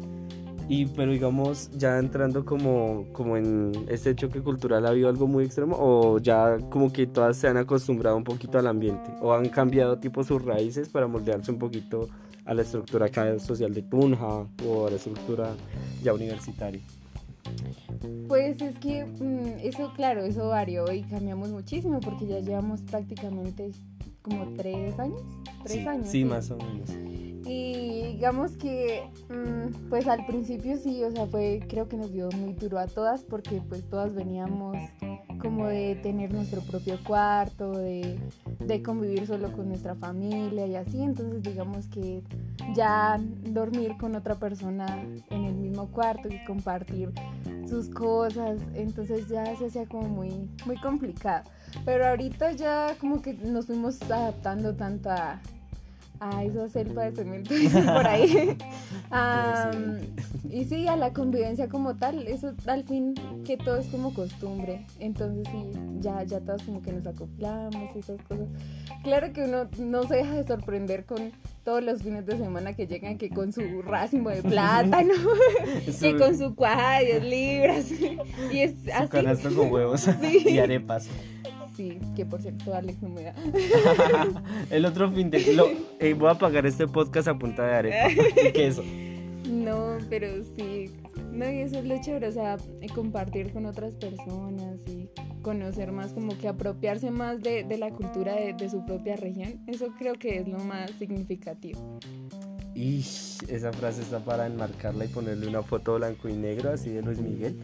Y 0.70 0.86
pero 0.88 1.12
digamos, 1.12 1.70
ya 1.72 2.00
entrando 2.00 2.46
como, 2.46 3.05
como 3.12 3.38
en 3.38 3.86
este 3.89 4.15
choque 4.15 4.41
cultural, 4.41 4.86
¿ha 4.86 4.89
habido 4.89 5.10
algo 5.10 5.27
muy 5.27 5.46
extremo? 5.46 5.75
¿O 5.77 6.20
ya 6.20 6.58
como 6.70 6.91
que 6.91 7.05
todas 7.05 7.38
se 7.38 7.48
han 7.48 7.58
acostumbrado 7.58 8.15
un 8.15 8.24
poquito 8.24 8.58
al 8.58 8.67
ambiente? 8.67 9.12
¿O 9.22 9.34
han 9.34 9.50
cambiado 9.50 10.00
tipo 10.00 10.24
sus 10.24 10.43
raíces 10.43 10.89
para 10.89 11.08
moldearse 11.08 11.51
un 11.51 11.60
poquito 11.60 12.08
a 12.46 12.53
la 12.53 12.62
estructura 12.62 13.08
social 13.39 13.74
de 13.74 13.84
Tunja 13.84 14.48
o 14.65 14.88
a 14.88 14.89
la 14.89 14.96
estructura 14.96 15.53
ya 16.01 16.13
universitaria? 16.13 16.82
Pues 18.27 18.62
es 18.62 18.77
que 18.79 19.05
mm, 19.05 19.60
eso, 19.63 19.91
claro, 19.96 20.24
eso 20.24 20.48
varió 20.50 20.91
y 20.91 21.03
cambiamos 21.03 21.50
muchísimo 21.50 22.00
porque 22.00 22.25
ya 22.25 22.39
llevamos 22.39 22.82
prácticamente 22.82 23.72
como 24.23 24.53
tres 24.55 24.97
años. 24.97 25.21
Tres 25.63 25.85
años. 25.85 26.07
Sí, 26.09 26.25
más 26.25 26.49
o 26.49 26.57
menos. 26.57 26.89
Y 27.45 28.13
digamos 28.13 28.55
que, 28.55 29.03
mm, 29.29 29.89
pues 29.89 30.07
al 30.07 30.25
principio 30.25 30.77
sí, 30.77 31.03
o 31.03 31.11
sea, 31.11 31.27
fue, 31.27 31.61
creo 31.67 31.89
que 31.89 31.97
nos 31.97 32.11
dio 32.11 32.29
muy 32.31 32.53
duro 32.53 32.79
a 32.79 32.87
todas 32.87 33.23
porque 33.23 33.61
pues 33.67 33.83
todas 33.89 34.15
veníamos 34.15 34.77
como 35.39 35.67
de 35.67 35.95
tener 35.95 36.33
nuestro 36.33 36.61
propio 36.61 36.97
cuarto, 37.05 37.71
de, 37.71 38.17
de 38.59 38.81
convivir 38.81 39.27
solo 39.27 39.51
con 39.51 39.67
nuestra 39.67 39.93
familia 39.95 40.65
y 40.65 40.75
así, 40.75 41.01
entonces 41.03 41.43
digamos 41.43 41.87
que 41.87 42.23
ya 42.73 43.19
dormir 43.49 43.97
con 43.99 44.15
otra 44.15 44.35
persona 44.35 45.05
en 45.29 45.43
el 45.43 45.55
mismo 45.55 45.87
cuarto 45.87 46.29
y 46.29 46.41
compartir 46.45 47.11
sus 47.67 47.89
cosas, 47.89 48.61
entonces 48.73 49.27
ya 49.27 49.53
se 49.57 49.65
hacía 49.65 49.85
como 49.85 50.07
muy, 50.07 50.49
muy 50.65 50.77
complicado. 50.79 51.43
Pero 51.85 52.07
ahorita 52.07 52.51
ya 52.51 52.95
como 52.99 53.21
que 53.21 53.33
nos 53.33 53.65
fuimos 53.67 54.01
adaptando 54.03 54.75
tanto 54.75 55.09
a, 55.09 55.39
a 56.19 56.43
esa 56.43 56.69
selva 56.69 57.03
de 57.03 57.15
cemento 57.15 57.53
por 57.85 58.07
ahí. 58.07 58.57
y 60.49 60.65
sí, 60.65 60.87
a 60.87 60.95
la 60.95 61.13
convivencia 61.13 61.67
como 61.67 61.95
tal, 61.95 62.27
eso 62.27 62.53
al 62.65 62.83
fin 62.83 63.13
que 63.45 63.57
todo 63.57 63.77
es 63.77 63.87
como 63.87 64.13
costumbre. 64.13 64.85
Entonces 64.99 65.47
sí, 65.51 65.79
ya, 65.99 66.23
ya 66.23 66.39
todos 66.39 66.63
como 66.63 66.81
que 66.81 66.93
nos 66.93 67.05
acoplamos 67.05 67.95
y 67.95 67.99
esas 67.99 68.21
cosas. 68.21 68.47
Claro 69.03 69.33
que 69.33 69.43
uno 69.43 69.67
no 69.79 70.03
se 70.03 70.15
deja 70.15 70.35
de 70.35 70.47
sorprender 70.47 71.05
con 71.05 71.31
todos 71.63 71.83
los 71.83 72.01
fines 72.03 72.25
de 72.25 72.37
semana 72.37 72.73
que 72.73 72.87
llegan 72.87 73.17
que 73.17 73.29
con 73.29 73.51
su 73.51 73.81
racimo 73.81 74.29
de 74.29 74.41
plátano, 74.41 75.13
que 75.99 76.17
con 76.17 76.37
su 76.37 76.55
cuaja 76.55 76.99
de 76.99 77.19
10 77.19 77.23
libras. 77.23 77.91
y 78.51 78.59
es 78.59 78.75
su 78.83 78.91
así. 78.93 79.09
canasto 79.09 79.53
con 79.55 79.71
huevos 79.71 80.07
y 80.45 80.59
arepas. 80.59 81.09
Sí, 81.75 81.99
que 82.15 82.25
por 82.25 82.41
cierto 82.41 82.73
Alex 82.73 83.01
no 83.01 83.09
me 83.09 83.23
da. 83.23 83.33
el 84.69 84.85
otro 84.85 85.11
fin 85.11 85.29
de... 85.29 85.53
Lo, 85.53 85.67
eh, 85.99 86.13
voy 86.13 86.29
a 86.29 86.35
pagar 86.35 86.65
este 86.65 86.87
podcast 86.87 87.27
a 87.27 87.37
punta 87.37 87.65
de 87.65 87.73
arepa 87.73 88.11
y 88.47 88.51
queso. 88.51 88.83
No, 89.49 89.97
pero 90.09 90.27
sí. 90.55 90.89
No, 91.31 91.49
y 91.51 91.59
eso 91.59 91.79
es 91.79 91.85
lo 91.85 91.99
chévere, 92.01 92.27
o 92.27 92.31
sea, 92.31 92.57
compartir 92.95 93.51
con 93.51 93.65
otras 93.65 93.93
personas 93.95 94.79
y 94.87 95.09
conocer 95.41 95.91
más, 95.91 96.13
como 96.13 96.37
que 96.37 96.47
apropiarse 96.47 97.11
más 97.11 97.41
de, 97.41 97.63
de 97.63 97.77
la 97.77 97.91
cultura 97.91 98.35
de, 98.35 98.53
de, 98.53 98.69
su 98.69 98.85
propia 98.85 99.15
región. 99.15 99.61
Eso 99.67 99.87
creo 99.97 100.13
que 100.13 100.37
es 100.37 100.47
lo 100.47 100.59
más 100.59 100.91
significativo. 100.91 101.99
Y 102.75 103.05
esa 103.49 103.71
frase 103.71 104.01
está 104.01 104.19
para 104.19 104.47
enmarcarla 104.47 105.05
y 105.05 105.07
ponerle 105.07 105.47
una 105.47 105.61
foto 105.61 105.95
blanco 105.95 106.27
y 106.27 106.33
negro 106.33 106.71
así 106.71 106.89
de 106.89 107.03
Luis 107.03 107.19
Miguel. 107.19 107.55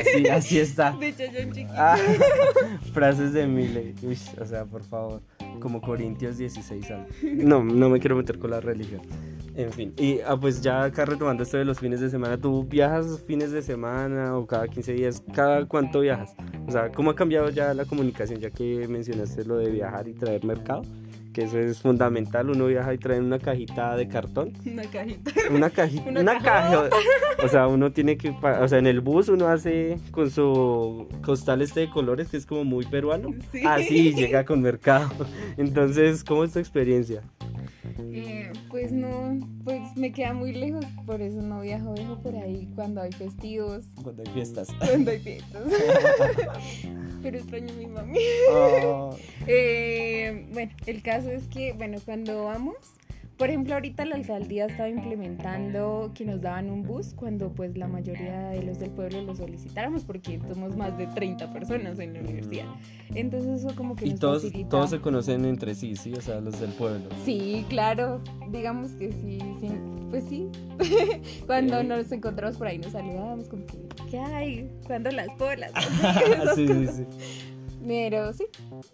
Así, 0.00 0.28
así 0.30 0.58
está. 0.58 0.92
De 0.92 1.14
chiquito. 1.14 1.72
Ah, 1.74 1.96
frases 2.92 3.32
de 3.32 3.46
Mile. 3.46 3.94
Uy, 4.02 4.18
o 4.38 4.44
sea, 4.44 4.64
por 4.64 4.82
favor. 4.82 5.22
Como 5.60 5.80
Corintios 5.80 6.36
16 6.38 6.90
años. 6.90 7.08
No, 7.22 7.64
no 7.64 7.88
me 7.88 7.98
quiero 7.98 8.14
meter 8.14 8.38
con 8.38 8.50
la 8.50 8.60
religión. 8.60 9.00
En 9.56 9.72
fin. 9.72 9.92
Y 9.96 10.20
ah, 10.20 10.36
pues 10.36 10.60
ya 10.60 10.84
acá 10.84 11.04
retomando 11.04 11.42
esto 11.42 11.56
de 11.56 11.64
los 11.64 11.80
fines 11.80 12.00
de 12.00 12.10
semana, 12.10 12.36
¿tú 12.36 12.64
viajas 12.64 13.24
fines 13.26 13.50
de 13.50 13.62
semana 13.62 14.36
o 14.36 14.46
cada 14.46 14.68
15 14.68 14.92
días? 14.92 15.22
¿Cada 15.34 15.66
cuánto 15.66 16.00
viajas? 16.00 16.34
O 16.66 16.70
sea, 16.70 16.92
¿cómo 16.92 17.10
ha 17.10 17.16
cambiado 17.16 17.50
ya 17.50 17.74
la 17.74 17.84
comunicación 17.84 18.38
ya 18.38 18.50
que 18.50 18.86
mencionaste 18.86 19.44
lo 19.44 19.56
de 19.56 19.70
viajar 19.70 20.06
y 20.06 20.12
traer 20.12 20.44
mercado? 20.44 20.82
Eso 21.34 21.58
es 21.58 21.80
fundamental. 21.80 22.50
Uno 22.50 22.66
viaja 22.66 22.92
y 22.94 22.98
trae 22.98 23.20
una 23.20 23.38
cajita 23.38 23.96
de 23.96 24.08
cartón. 24.08 24.52
Una 24.66 24.82
cajita. 24.84 25.30
Una 25.50 25.70
cajita. 25.78 26.10
una, 26.10 26.38
caja. 26.38 26.90
O 27.42 27.48
sea, 27.48 27.66
uno 27.66 27.92
tiene 27.92 28.16
que. 28.16 28.30
O 28.30 28.68
sea, 28.68 28.78
en 28.78 28.86
el 28.86 29.00
bus 29.00 29.28
uno 29.28 29.48
hace 29.48 29.98
con 30.10 30.30
su 30.30 31.08
costal 31.22 31.62
este 31.62 31.80
de 31.80 31.90
colores 31.90 32.28
que 32.28 32.36
es 32.36 32.46
como 32.46 32.64
muy 32.64 32.84
peruano. 32.86 33.30
Así 33.66 34.14
llega 34.14 34.44
con 34.44 34.60
mercado. 34.60 35.10
Entonces, 35.56 36.24
¿cómo 36.24 36.44
es 36.44 36.52
tu 36.52 36.58
experiencia? 36.58 37.22
Eh, 37.98 38.52
pues 38.70 38.92
no, 38.92 39.38
pues 39.64 39.80
me 39.96 40.12
queda 40.12 40.32
muy 40.32 40.52
lejos, 40.52 40.84
por 41.04 41.20
eso 41.20 41.42
no 41.42 41.60
viajo, 41.60 41.94
viajo 41.94 42.18
por 42.22 42.36
ahí 42.36 42.68
cuando 42.74 43.00
hay 43.00 43.12
festivos. 43.12 43.86
Cuando 44.02 44.22
hay 44.22 44.32
fiestas. 44.32 44.68
Cuando 44.78 45.10
hay 45.10 45.18
fiestas. 45.20 45.62
Pero 47.22 47.38
extraño 47.38 47.72
a 47.72 47.76
mi 47.76 47.86
mami. 47.86 48.18
Oh. 48.52 49.16
Eh, 49.50 50.46
bueno, 50.52 50.72
el 50.84 51.02
caso 51.02 51.30
es 51.30 51.44
que, 51.48 51.72
bueno, 51.72 51.98
cuando 52.04 52.44
vamos, 52.44 52.76
por 53.38 53.48
ejemplo, 53.48 53.74
ahorita 53.74 54.04
la 54.04 54.16
alcaldía 54.16 54.66
estaba 54.66 54.88
implementando 54.88 56.10
que 56.14 56.24
nos 56.24 56.40
daban 56.40 56.70
un 56.70 56.82
bus 56.82 57.14
cuando 57.14 57.52
pues 57.52 57.76
la 57.78 57.88
mayoría 57.88 58.48
de 58.50 58.62
los 58.64 58.78
del 58.78 58.90
pueblo 58.90 59.22
lo 59.22 59.34
solicitáramos 59.34 60.04
porque 60.04 60.40
somos 60.52 60.76
más 60.76 60.98
de 60.98 61.06
30 61.06 61.52
personas 61.52 61.98
en 62.00 62.14
la 62.14 62.20
universidad. 62.20 62.66
Entonces 63.14 63.64
eso 63.64 63.74
como 63.76 63.94
que 63.96 64.08
y 64.08 64.14
todos, 64.14 64.44
todos 64.68 64.90
se 64.90 65.00
conocen 65.00 65.44
entre 65.44 65.74
sí, 65.74 65.96
sí, 65.96 66.12
o 66.12 66.20
sea, 66.20 66.40
los 66.40 66.60
del 66.60 66.72
pueblo. 66.72 67.08
Sí, 67.24 67.64
claro, 67.68 68.20
digamos 68.50 68.90
que 68.92 69.12
sí, 69.12 69.38
sí 69.60 69.70
pues 70.10 70.24
sí. 70.28 70.48
cuando 71.46 71.82
nos 71.82 72.10
encontramos 72.12 72.56
por 72.56 72.66
ahí 72.66 72.78
nos 72.78 72.92
saludábamos 72.92 73.48
como 73.48 73.66
que, 73.66 73.78
¿qué 74.10 74.18
hay? 74.18 74.70
¿Cuándo 74.86 75.10
las 75.10 75.28
bolas? 75.38 75.72
sí, 76.54 76.66
sí, 76.66 76.86
sí. 76.88 77.04
Pero 77.86 78.32
sí, 78.32 78.46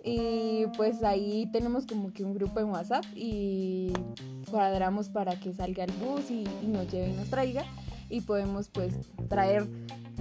y 0.04 0.66
pues 0.76 1.02
ahí 1.02 1.48
tenemos 1.52 1.86
como 1.86 2.12
que 2.12 2.22
un 2.22 2.34
grupo 2.34 2.60
en 2.60 2.66
WhatsApp 2.66 3.04
y 3.14 3.92
cuadramos 4.54 5.08
para 5.08 5.34
que 5.40 5.52
salga 5.52 5.82
el 5.82 5.90
bus 5.94 6.30
y, 6.30 6.44
nos 6.68 6.87
lleve 6.88 7.08
y 7.08 7.12
nos 7.14 7.28
traiga 7.28 7.64
y 8.08 8.20
podemos 8.20 8.68
pues 8.68 8.94
traer 9.28 9.66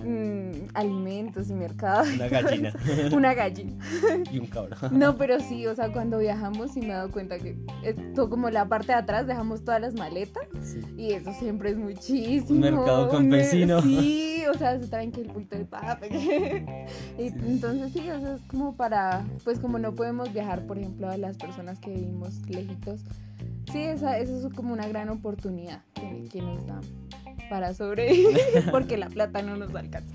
mm, 0.04 0.70
alimentos 0.74 1.52
y 1.52 1.54
mercados. 1.54 2.08
Una 2.16 2.28
gallina. 2.30 2.74
Una 3.12 3.34
gallina. 3.36 3.78
y 4.32 4.40
un 4.40 4.48
cabro. 4.48 4.75
no, 4.90 5.18
pero 5.18 5.40
sí, 5.40 5.68
o 5.68 5.75
sea, 5.75 5.94
cuando 5.94 6.18
viajamos 6.18 6.72
sí 6.72 6.80
me 6.80 6.88
he 6.88 6.94
dado 6.94 7.12
cuenta 7.12 7.38
que 7.38 7.56
esto 7.84 8.28
como 8.28 8.50
la 8.50 8.68
parte 8.68 8.88
de 8.88 8.98
atrás 8.98 9.28
dejamos 9.28 9.63
todas 9.63 9.80
las 9.80 9.94
maletas 9.94 10.48
y 10.98 11.12
eso 11.12 11.32
siempre 11.34 11.70
es 11.70 11.78
muchísimo. 11.78 12.56
Un 12.56 12.60
mercado 12.60 13.10
campesino. 13.10 13.84
Sí, 13.84 14.42
o 14.52 14.58
sea, 14.58 14.80
se 14.80 14.88
traen 14.88 15.12
que 15.12 15.22
el 15.22 15.28
bulto 15.28 15.56
de 15.56 15.66
papa. 15.66 16.00
y 16.10 17.28
entonces 17.28 17.92
sí, 17.94 18.10
o 18.10 18.20
sea, 18.20 18.34
es 18.34 18.42
como 18.48 18.75
para, 18.75 19.24
pues 19.44 19.60
como 19.60 19.78
no 19.78 19.94
podemos 19.94 20.34
viajar, 20.34 20.66
por 20.66 20.80
ejemplo, 20.80 21.08
a 21.08 21.18
las 21.18 21.38
personas 21.38 21.78
que 21.78 21.92
vivimos 21.92 22.42
lejitos. 22.50 23.02
Sí, 23.74 23.82
esa, 23.82 24.20
eso 24.20 24.48
es 24.48 24.53
como 24.53 24.72
una 24.72 24.88
gran 24.88 25.10
oportunidad 25.10 25.82
que, 25.96 26.30
que 26.32 26.42
nos 26.44 26.63
dan 26.68 26.82
para 27.50 27.74
sobrevivir 27.74 28.38
porque 28.72 28.98
la 28.98 29.10
plata 29.10 29.42
no 29.42 29.58
nos 29.58 29.74
alcanza. 29.74 30.13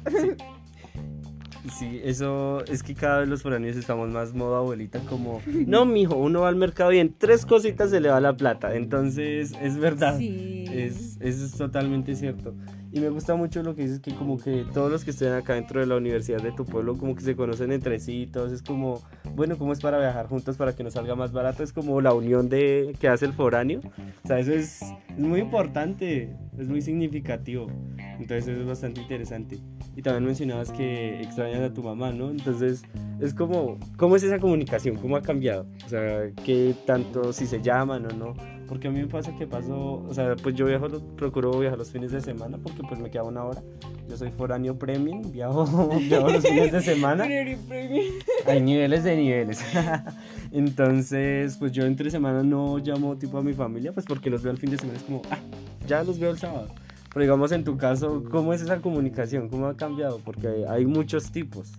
Sí. 1.76 2.00
eso 2.04 2.64
es 2.66 2.84
que 2.84 2.94
cada 2.94 3.18
vez 3.18 3.28
los 3.28 3.42
foráneos 3.42 3.76
estamos 3.76 4.10
más 4.10 4.32
modo 4.32 4.56
abuelita 4.56 5.00
como, 5.00 5.42
no, 5.46 5.84
mijo, 5.84 6.16
uno 6.16 6.42
va 6.42 6.48
al 6.48 6.56
mercado 6.56 6.92
y 6.92 6.98
en 6.98 7.12
tres 7.12 7.44
cositas 7.44 7.90
se 7.90 8.00
le 8.00 8.08
va 8.08 8.20
la 8.20 8.36
plata. 8.36 8.76
Entonces, 8.76 9.52
es 9.60 9.76
verdad. 9.76 10.16
Sí. 10.18 10.64
Es, 10.70 11.07
eso 11.20 11.44
es 11.44 11.52
totalmente 11.52 12.14
cierto. 12.14 12.54
Y 12.90 13.00
me 13.00 13.10
gusta 13.10 13.34
mucho 13.34 13.62
lo 13.62 13.74
que 13.74 13.82
dices, 13.82 14.00
que 14.00 14.14
como 14.14 14.38
que 14.38 14.64
todos 14.72 14.90
los 14.90 15.04
que 15.04 15.10
estén 15.10 15.32
acá 15.32 15.54
dentro 15.54 15.80
de 15.80 15.86
la 15.86 15.96
universidad 15.96 16.40
de 16.40 16.52
tu 16.52 16.64
pueblo, 16.64 16.96
como 16.96 17.14
que 17.14 17.22
se 17.22 17.36
conocen 17.36 17.72
entre 17.72 17.98
sí, 17.98 18.28
todos 18.32 18.52
es 18.52 18.62
como, 18.62 19.02
bueno, 19.34 19.58
¿cómo 19.58 19.72
es 19.72 19.80
para 19.80 19.98
viajar 19.98 20.26
juntos 20.26 20.56
para 20.56 20.74
que 20.74 20.82
nos 20.84 20.94
salga 20.94 21.14
más 21.14 21.32
barato? 21.32 21.62
Es 21.62 21.72
como 21.72 22.00
la 22.00 22.14
unión 22.14 22.48
de 22.48 22.96
que 22.98 23.08
hace 23.08 23.26
el 23.26 23.32
foráneo. 23.32 23.80
O 24.24 24.26
sea, 24.26 24.38
eso 24.38 24.52
es, 24.52 24.80
es 24.82 25.18
muy 25.18 25.40
importante, 25.40 26.34
es 26.58 26.68
muy 26.68 26.80
significativo. 26.80 27.66
Entonces 27.98 28.48
eso 28.48 28.60
es 28.60 28.66
bastante 28.66 29.00
interesante. 29.00 29.58
Y 29.98 30.02
también 30.02 30.26
mencionabas 30.26 30.70
que 30.70 31.20
extrañas 31.20 31.60
a 31.60 31.74
tu 31.74 31.82
mamá, 31.82 32.12
¿no? 32.12 32.30
Entonces 32.30 32.84
es 33.18 33.34
como, 33.34 33.80
¿cómo 33.96 34.14
es 34.14 34.22
esa 34.22 34.38
comunicación? 34.38 34.94
¿Cómo 34.94 35.16
ha 35.16 35.22
cambiado? 35.22 35.66
O 35.84 35.88
sea, 35.88 36.30
¿qué 36.44 36.72
tanto, 36.86 37.32
si 37.32 37.48
se 37.48 37.60
llaman 37.60 38.06
o 38.06 38.10
no? 38.10 38.34
Porque 38.68 38.86
a 38.86 38.92
mí 38.92 39.00
me 39.00 39.08
pasa 39.08 39.34
que 39.34 39.48
paso, 39.48 40.04
o 40.08 40.14
sea, 40.14 40.36
pues 40.40 40.54
yo 40.54 40.66
viajo, 40.66 40.86
procuro 41.16 41.58
viajar 41.58 41.76
los 41.76 41.90
fines 41.90 42.12
de 42.12 42.20
semana 42.20 42.58
porque 42.62 42.80
pues 42.88 43.00
me 43.00 43.10
queda 43.10 43.24
una 43.24 43.42
hora. 43.42 43.60
Yo 44.08 44.16
soy 44.16 44.30
foráneo 44.30 44.78
premium, 44.78 45.32
viajo, 45.32 45.66
viajo 46.08 46.28
los 46.28 46.46
fines 46.46 46.70
de 46.70 46.80
semana. 46.80 47.24
Hay 48.46 48.60
niveles 48.60 49.02
de 49.02 49.16
niveles. 49.16 49.64
Entonces, 50.52 51.56
pues 51.56 51.72
yo 51.72 51.84
entre 51.86 52.08
semana 52.12 52.44
no 52.44 52.78
llamo 52.78 53.18
tipo 53.18 53.36
a 53.38 53.42
mi 53.42 53.52
familia, 53.52 53.90
pues 53.90 54.06
porque 54.06 54.30
los 54.30 54.44
veo 54.44 54.52
el 54.52 54.58
fin 54.58 54.70
de 54.70 54.78
semana, 54.78 54.96
es 54.96 55.04
como, 55.04 55.22
ah, 55.32 55.40
ya 55.88 56.04
los 56.04 56.20
veo 56.20 56.30
el 56.30 56.38
sábado. 56.38 56.68
Pero 57.10 57.22
digamos 57.22 57.52
en 57.52 57.64
tu 57.64 57.76
caso, 57.76 58.24
¿cómo 58.30 58.52
es 58.52 58.62
esa 58.62 58.80
comunicación? 58.80 59.48
¿Cómo 59.48 59.66
ha 59.66 59.76
cambiado? 59.76 60.20
Porque 60.24 60.64
hay, 60.68 60.86
muchos 60.86 61.30
tipos. 61.30 61.72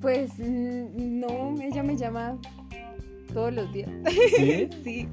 Pues 0.00 0.30
mm, 0.38 1.20
no, 1.20 1.54
ella 1.60 1.82
me 1.82 1.96
llama 1.96 2.38
todos 3.32 3.52
los 3.52 3.72
días. 3.72 3.90
¿Sí? 4.36 4.68
sí. 4.84 5.08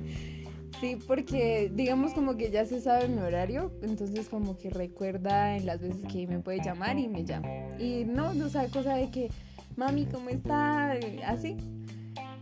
Sí, 0.81 0.97
porque 1.07 1.71
digamos 1.73 2.13
como 2.13 2.35
que 2.35 2.51
ya 2.51 2.65
se 2.65 2.81
sabe 2.81 3.07
mi 3.07 3.19
horario, 3.21 3.71
entonces 3.81 4.27
como 4.27 4.57
que 4.57 4.69
recuerda 4.69 5.55
en 5.55 5.65
las 5.65 5.79
veces 5.79 6.03
que 6.11 6.27
me 6.27 6.39
puede 6.39 6.61
llamar 6.61 6.99
y 6.99 7.07
me 7.07 7.23
llama. 7.23 7.47
Y 7.79 8.03
no, 8.03 8.33
no 8.33 8.49
sabe 8.49 8.69
cosa 8.69 8.95
de 8.95 9.09
que, 9.09 9.29
mami, 9.77 10.05
¿cómo 10.05 10.29
está? 10.29 10.97
Así. 11.25 11.55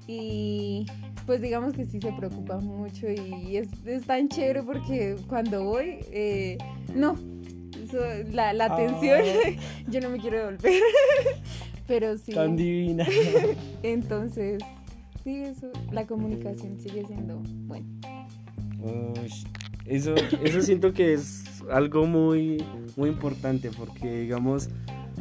Y 0.08 0.88
pues 1.26 1.42
digamos 1.42 1.74
que 1.74 1.86
sí 1.86 2.00
se 2.02 2.12
preocupa 2.12 2.60
mucho 2.60 3.08
y 3.10 3.58
es, 3.58 3.70
tan 4.06 4.30
chévere 4.30 4.64
porque 4.64 5.16
cuando 5.28 5.64
voy, 5.64 6.00
eh, 6.12 6.58
no, 6.94 7.18
la, 8.32 8.54
la 8.54 8.66
atención, 8.66 9.22
ah. 9.22 9.62
yo 9.88 10.02
no 10.02 10.10
me 10.10 10.20
quiero 10.20 10.38
devolver. 10.38 10.82
Pero 11.88 12.18
sí. 12.18 12.32
Tan 12.32 12.56
divina. 12.56 13.06
Entonces, 13.84 14.64
sí, 15.24 15.44
eso, 15.44 15.70
la 15.92 16.08
comunicación 16.08 16.80
sigue 16.80 17.06
siendo 17.06 17.42
buena 17.66 17.86
eso, 19.86 20.16
eso 20.44 20.62
siento 20.62 20.94
que 20.94 21.14
es 21.14 21.44
algo 21.70 22.06
muy, 22.06 22.64
muy 22.96 23.10
importante 23.10 23.70
porque, 23.76 24.22
digamos, 24.22 24.70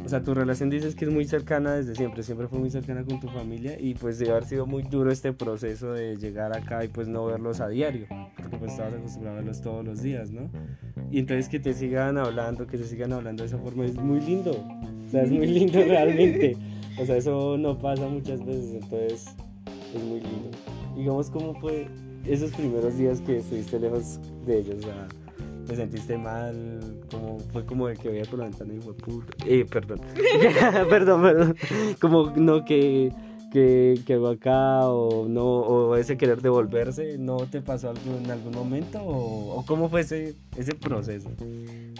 o 0.03 0.09
sea, 0.09 0.21
tu 0.21 0.33
relación 0.33 0.69
dices 0.69 0.95
que 0.95 1.05
es 1.05 1.11
muy 1.11 1.25
cercana 1.25 1.75
desde 1.75 1.95
siempre, 1.95 2.23
siempre 2.23 2.47
fue 2.47 2.59
muy 2.59 2.69
cercana 2.69 3.03
con 3.03 3.19
tu 3.19 3.27
familia 3.29 3.77
y 3.79 3.93
pues 3.93 4.19
debe 4.19 4.31
haber 4.31 4.45
sido 4.45 4.65
muy 4.65 4.83
duro 4.83 5.11
este 5.11 5.31
proceso 5.31 5.93
de 5.93 6.17
llegar 6.17 6.55
acá 6.55 6.83
y 6.83 6.89
pues 6.89 7.07
no 7.07 7.25
verlos 7.25 7.61
a 7.61 7.69
diario, 7.69 8.07
porque 8.35 8.57
pues 8.57 8.71
estabas 8.71 8.93
acostumbrado 8.95 9.37
a 9.37 9.39
verlos 9.39 9.61
todos 9.61 9.85
los 9.85 10.01
días, 10.01 10.31
¿no? 10.31 10.49
Y 11.09 11.19
entonces 11.19 11.47
que 11.47 11.59
te 11.59 11.73
sigan 11.73 12.17
hablando, 12.17 12.67
que 12.67 12.77
se 12.77 12.85
sigan 12.85 13.13
hablando 13.13 13.43
de 13.43 13.47
esa 13.47 13.57
forma 13.57 13.85
es 13.85 13.95
muy 13.95 14.19
lindo, 14.19 14.51
o 14.51 15.09
sea, 15.09 15.23
es 15.23 15.31
muy 15.31 15.47
lindo 15.47 15.79
realmente, 15.87 16.57
o 16.99 17.05
sea, 17.05 17.17
eso 17.17 17.57
no 17.57 17.79
pasa 17.79 18.07
muchas 18.07 18.43
veces, 18.45 18.83
entonces 18.83 19.35
es 19.95 20.03
muy 20.03 20.19
lindo. 20.19 20.51
Digamos, 20.95 21.29
¿cómo 21.29 21.55
fue 21.55 21.87
esos 22.25 22.51
primeros 22.51 22.97
días 22.97 23.21
que 23.21 23.37
estuviste 23.37 23.79
lejos 23.79 24.19
de 24.45 24.59
ellos, 24.59 24.75
o 24.79 24.81
sea, 24.81 25.07
te 25.65 25.75
sentiste 25.75 26.17
mal, 26.17 26.79
como 27.09 27.39
fue 27.51 27.65
como 27.65 27.87
de 27.87 27.95
que 27.95 28.09
veía 28.09 28.23
por 28.25 28.39
la 28.39 28.45
ventana 28.45 28.73
y 28.73 28.81
fue 28.81 28.93
puto. 28.93 29.25
Eh, 29.45 29.65
perdón. 29.69 30.01
perdón, 30.89 31.21
perdón. 31.21 31.55
Como 31.99 32.31
no 32.35 32.65
que 32.65 33.11
que, 33.53 34.01
que 34.05 34.15
hago 34.15 34.29
acá 34.29 34.89
o 34.89 35.27
no 35.29 35.45
o 35.45 35.95
ese 35.95 36.17
querer 36.17 36.41
devolverse 36.41 37.19
no 37.19 37.37
te 37.37 37.61
pasó 37.61 37.91
algo 37.91 38.17
en 38.17 38.31
algún 38.31 38.53
momento 38.53 38.99
o, 39.05 39.63
cómo 39.67 39.89
fue 39.89 40.01
ese, 40.01 40.35
ese 40.57 40.73
proceso 40.73 41.29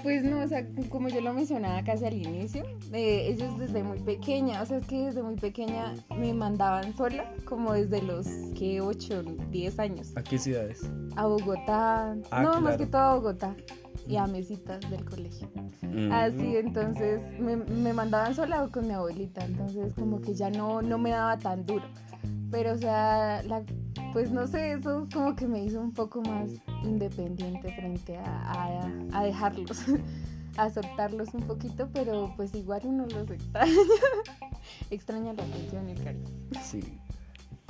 pues 0.02 0.24
no 0.24 0.40
o 0.40 0.48
sea 0.48 0.68
como 0.90 1.10
yo 1.10 1.22
lo 1.22 1.32
mencionaba 1.32 1.84
casi 1.84 2.06
al 2.06 2.16
inicio 2.16 2.66
eh, 2.92 3.28
ellos 3.30 3.60
desde 3.60 3.84
muy 3.84 4.00
pequeña 4.00 4.64
o 4.64 4.66
sea 4.66 4.78
es 4.78 4.88
que 4.88 5.06
desde 5.06 5.22
muy 5.22 5.36
pequeña 5.36 5.94
me 6.18 6.34
mandaban 6.34 6.98
sola 6.98 7.32
como 7.46 7.74
desde 7.74 8.02
los 8.02 8.26
que 8.58 8.82
8 8.82 9.24
10 9.52 9.80
años. 9.80 10.12
A 10.16 10.24
qué 10.24 10.40
ciudades 10.40 10.82
a 11.16 11.28
Bogotá. 11.28 12.16
Ah, 12.32 12.42
no 12.42 12.60
más 12.62 12.78
que 12.78 12.88
todo 12.88 13.02
a 13.02 13.16
Bogotá 13.16 13.56
y 14.08 14.18
a 14.18 14.28
mesitas 14.28 14.80
del 14.90 15.06
colegio. 15.06 15.50
Mm. 15.82 16.12
Así, 16.12 16.58
entonces 16.58 17.22
me, 17.40 17.56
me, 17.56 17.94
mandaban 17.94 18.36
sola 18.36 18.68
con 18.72 18.88
mi 18.88 18.94
abuelita, 18.94 19.46
entonces 19.46 19.94
como 19.94 20.22
que 20.22 20.34
ya 20.34 20.50
no, 20.50 20.82
no 20.82 20.98
me 20.98 21.12
daba 21.12 21.38
tan 21.38 21.66
duro. 21.66 21.86
Pero, 22.52 22.74
o 22.74 22.78
sea, 22.78 23.42
la, 23.44 23.64
pues 24.12 24.32
no 24.32 24.46
sé, 24.48 24.74
eso 24.74 25.08
como 25.12 25.36
que 25.36 25.48
me 25.48 25.64
hizo 25.64 25.82
un 25.82 25.92
poco 25.92 26.22
más 26.22 26.52
independiente 26.84 27.74
frente 27.74 28.18
a, 28.18 28.52
a, 28.52 28.92
a 29.12 29.24
dejarlos, 29.24 29.86
a 30.58 30.70
soltarlos 30.70 31.34
un 31.34 31.42
poquito, 31.42 31.90
pero 31.94 32.34
pues 32.36 32.54
igual 32.54 32.82
uno 32.86 33.08
los 33.08 33.30
extraña, 33.30 33.74
extraña 34.92 35.34
la 35.34 35.44
atención 35.44 35.90
y 35.90 35.92
el 35.94 36.04
cariño. 36.04 36.30
Sí. 36.62 36.82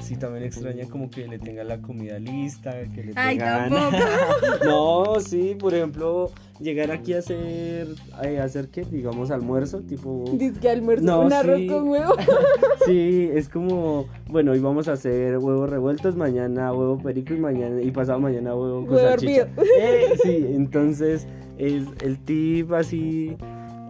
Sí, 0.03 0.17
también 0.17 0.43
extraña 0.43 0.85
como 0.89 1.09
que 1.09 1.25
le 1.27 1.39
tenga 1.39 1.63
la 1.63 1.79
comida 1.79 2.19
lista, 2.19 2.71
que 2.93 3.03
le 3.03 3.13
Ay, 3.15 3.37
tengan... 3.37 3.71
no, 4.65 5.17
sí, 5.21 5.55
por 5.57 5.73
ejemplo, 5.73 6.29
llegar 6.59 6.91
aquí 6.91 7.13
a 7.13 7.19
hacer, 7.19 7.87
a 8.11 8.43
hacer 8.43 8.67
qué, 8.67 8.83
digamos, 8.83 9.31
almuerzo, 9.31 9.79
tipo... 9.79 10.25
Dice 10.33 10.59
que 10.59 10.69
almuerzo, 10.69 11.21
un 11.21 11.31
arroz 11.31 11.61
con 11.69 11.87
huevo. 11.87 12.15
sí, 12.85 13.29
es 13.33 13.47
como, 13.47 14.07
bueno, 14.27 14.51
hoy 14.51 14.59
vamos 14.59 14.89
a 14.89 14.93
hacer 14.93 15.37
huevos 15.37 15.69
revueltos, 15.69 16.17
mañana 16.17 16.73
huevo 16.73 16.97
perico 16.97 17.33
y 17.33 17.37
mañana, 17.37 17.81
y 17.81 17.89
pasado 17.91 18.19
mañana 18.19 18.53
huevo 18.53 18.85
con 18.85 18.97
salchicha. 18.97 19.47
Eh, 19.79 20.17
sí, 20.21 20.47
entonces, 20.49 21.27
es 21.57 21.85
el 22.01 22.19
tip 22.19 22.73
así 22.73 23.37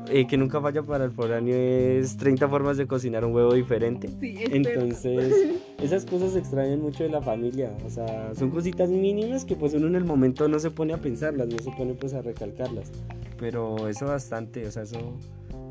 eh, 0.09 0.27
que 0.27 0.37
nunca 0.37 0.61
falla 0.61 0.83
para 0.83 1.05
el 1.05 1.11
foráneo 1.11 1.55
es 1.55 2.17
30 2.17 2.47
formas 2.49 2.77
de 2.77 2.87
cocinar 2.87 3.25
un 3.25 3.33
huevo 3.33 3.53
diferente. 3.53 4.09
Sí, 4.19 4.35
es 4.39 4.51
Entonces, 4.51 5.33
esas 5.81 6.05
cosas 6.05 6.33
se 6.33 6.39
extrañan 6.39 6.81
mucho 6.81 7.03
de 7.03 7.09
la 7.09 7.21
familia. 7.21 7.75
O 7.85 7.89
sea, 7.89 8.33
son 8.35 8.49
cositas 8.49 8.89
mínimas 8.89 9.45
que 9.45 9.55
pues 9.55 9.73
uno 9.73 9.87
en 9.87 9.95
el 9.95 10.05
momento 10.05 10.47
no 10.47 10.59
se 10.59 10.71
pone 10.71 10.93
a 10.93 10.97
pensarlas, 10.97 11.47
no 11.47 11.57
se 11.59 11.71
pone 11.71 11.93
pues 11.93 12.13
a 12.13 12.21
recalcarlas. 12.21 12.91
Pero 13.39 13.87
eso 13.87 14.05
bastante, 14.05 14.67
o 14.67 14.71
sea, 14.71 14.83
eso, 14.83 15.17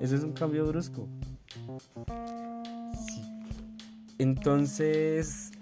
eso 0.01 0.16
es 0.16 0.23
un 0.23 0.33
cambio 0.33 0.66
brusco. 0.66 1.09
Sí. 3.07 3.23
Entonces, 4.18 5.53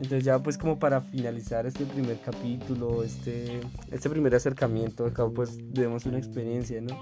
entonces 0.00 0.24
ya 0.24 0.38
pues 0.38 0.56
como 0.56 0.78
para 0.78 1.00
finalizar 1.00 1.66
este 1.66 1.84
primer 1.84 2.20
capítulo, 2.20 3.02
este, 3.02 3.60
este 3.90 4.08
primer 4.08 4.34
acercamiento, 4.34 5.06
acá 5.06 5.28
pues 5.28 5.58
debemos 5.72 6.06
una 6.06 6.18
experiencia, 6.18 6.80
¿no? 6.80 6.96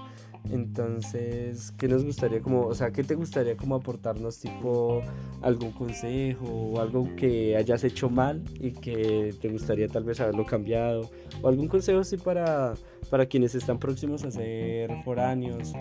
Entonces, 0.51 1.73
¿qué 1.77 1.87
nos 1.87 2.05
gustaría 2.05 2.41
como, 2.41 2.61
o 2.61 2.75
sea, 2.75 2.91
qué 2.91 3.03
te 3.03 3.15
gustaría 3.15 3.57
como 3.57 3.75
aportarnos 3.75 4.39
tipo 4.39 5.01
algún 5.41 5.71
consejo 5.71 6.45
o 6.45 6.79
algo 6.79 7.15
que 7.15 7.55
hayas 7.55 7.83
hecho 7.83 8.09
mal 8.09 8.43
y 8.59 8.71
que 8.71 9.35
te 9.41 9.49
gustaría 9.49 9.87
tal 9.87 10.03
vez 10.03 10.19
haberlo 10.19 10.45
cambiado 10.45 11.09
o 11.41 11.47
algún 11.47 11.67
consejo 11.67 11.99
así 11.99 12.17
para 12.17 12.73
para 13.09 13.25
quienes 13.25 13.55
están 13.55 13.79
próximos 13.79 14.23
a 14.23 14.31
ser 14.31 14.91
foráneos 15.03 15.73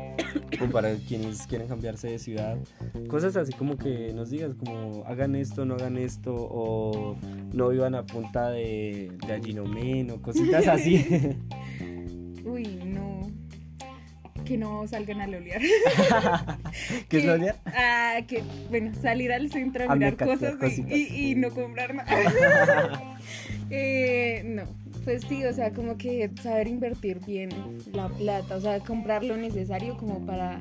o 0.62 0.70
para 0.70 0.94
quienes 0.94 1.46
quieren 1.46 1.68
cambiarse 1.68 2.08
de 2.08 2.18
ciudad. 2.18 2.56
Cosas 3.08 3.36
así 3.36 3.52
como 3.52 3.76
que 3.76 4.12
nos 4.14 4.30
digas 4.30 4.54
como 4.54 5.04
hagan 5.06 5.34
esto, 5.34 5.64
no 5.64 5.74
hagan 5.74 5.96
esto 5.96 6.34
o 6.34 7.16
no 7.52 7.68
vivan 7.68 7.94
a 7.94 8.04
punta 8.04 8.50
de, 8.50 9.12
de 9.26 9.32
allinomen 9.32 10.10
o 10.10 10.22
cositas 10.22 10.68
así. 10.68 11.04
Que 14.46 14.56
no 14.56 14.86
salgan 14.86 15.20
a 15.20 15.26
lolear. 15.26 15.60
¿Qué 17.08 17.18
es 17.18 17.24
lolear? 17.24 17.56
Ah, 17.66 18.18
que, 18.26 18.42
bueno, 18.70 18.92
salir 19.00 19.32
al 19.32 19.50
centro 19.50 19.88
a, 19.88 19.92
A 19.92 19.96
mirar 19.96 20.16
cosas 20.16 20.54
y, 20.78 20.94
y- 20.94 21.30
y 21.30 21.34
no 21.34 21.50
comprar 21.50 21.94
nada. 21.94 22.06
eh, 23.70 24.42
no, 24.44 24.62
pues 25.04 25.22
sí, 25.28 25.44
o 25.44 25.52
sea, 25.52 25.72
como 25.72 25.96
que 25.98 26.30
saber 26.42 26.68
invertir 26.68 27.18
bien 27.26 27.50
la 27.92 28.08
plata, 28.08 28.56
o 28.56 28.60
sea, 28.60 28.78
comprar 28.80 29.24
lo 29.24 29.36
necesario 29.36 29.96
como 29.96 30.24
para, 30.24 30.60